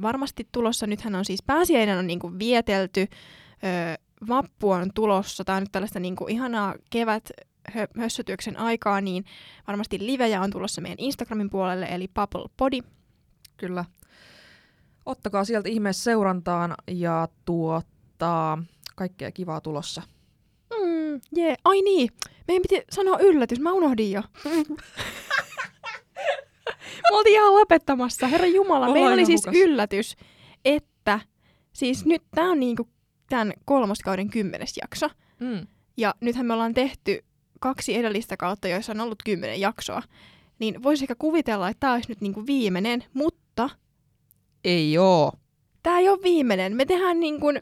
[0.02, 3.96] varmasti tulossa, nythän on siis pääsiäinen on niinku vietelty, öö,
[4.28, 7.30] vappu on tulossa, tämä on nyt tällaista niinku ihanaa kevät
[7.72, 9.26] hö- hössötyöksen aikaa, niin
[9.68, 12.80] varmasti livejä on tulossa meidän Instagramin puolelle, eli Bubble Body.
[13.58, 13.86] Kyllä.
[15.06, 18.64] Ottakaa sieltä ihmeessä seurantaan ja tuottaa
[18.96, 20.02] kaikkea kivaa tulossa.
[20.74, 21.58] Mm, yeah.
[21.66, 22.10] Ai niin,
[22.48, 24.22] meidän piti sanoa yllätys, mä unohdin jo.
[27.12, 28.86] Me oltiin ihan lopettamassa, herra Jumala.
[28.86, 29.64] Ollaan Meillä oli siis hukassa.
[29.64, 30.16] yllätys,
[30.66, 31.20] että
[31.74, 32.88] siis nyt tämä on niinku
[33.32, 35.10] tämän kolmoskauden kymmenes jakso.
[35.40, 35.68] Mm.
[35.98, 37.24] Ja nythän me ollaan tehty
[37.60, 40.02] kaksi edellistä kautta, joissa on ollut kymmenen jaksoa.
[40.60, 43.70] Niin voisi ehkä kuvitella, että tämä olisi nyt niinku viimeinen, mutta
[44.64, 45.32] Ei oo.
[45.84, 46.76] tämä ei ole viimeinen.
[46.76, 47.62] Me tehdään niin kuin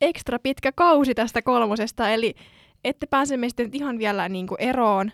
[0.00, 2.34] ekstra pitkä kausi tästä kolmosesta, eli
[2.84, 5.12] ette pääse meistä nyt ihan vielä niin kuin eroon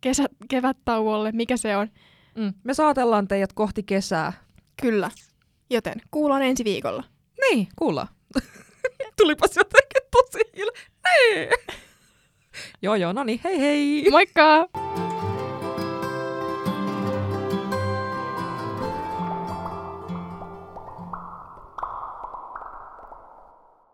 [0.00, 1.88] kesä, kevättauolle, mikä se on.
[2.38, 2.52] Mm.
[2.64, 4.32] Me saatellaan teidät kohti kesää.
[4.82, 5.10] Kyllä.
[5.70, 7.04] Joten kuullaan ensi viikolla.
[7.40, 8.08] Niin, kuullaan.
[9.22, 10.70] Tulipas jotenkin tosi hil...
[11.04, 11.50] Nee.
[12.82, 14.10] joo, joo, no niin, hei hei!
[14.10, 14.68] Moikka!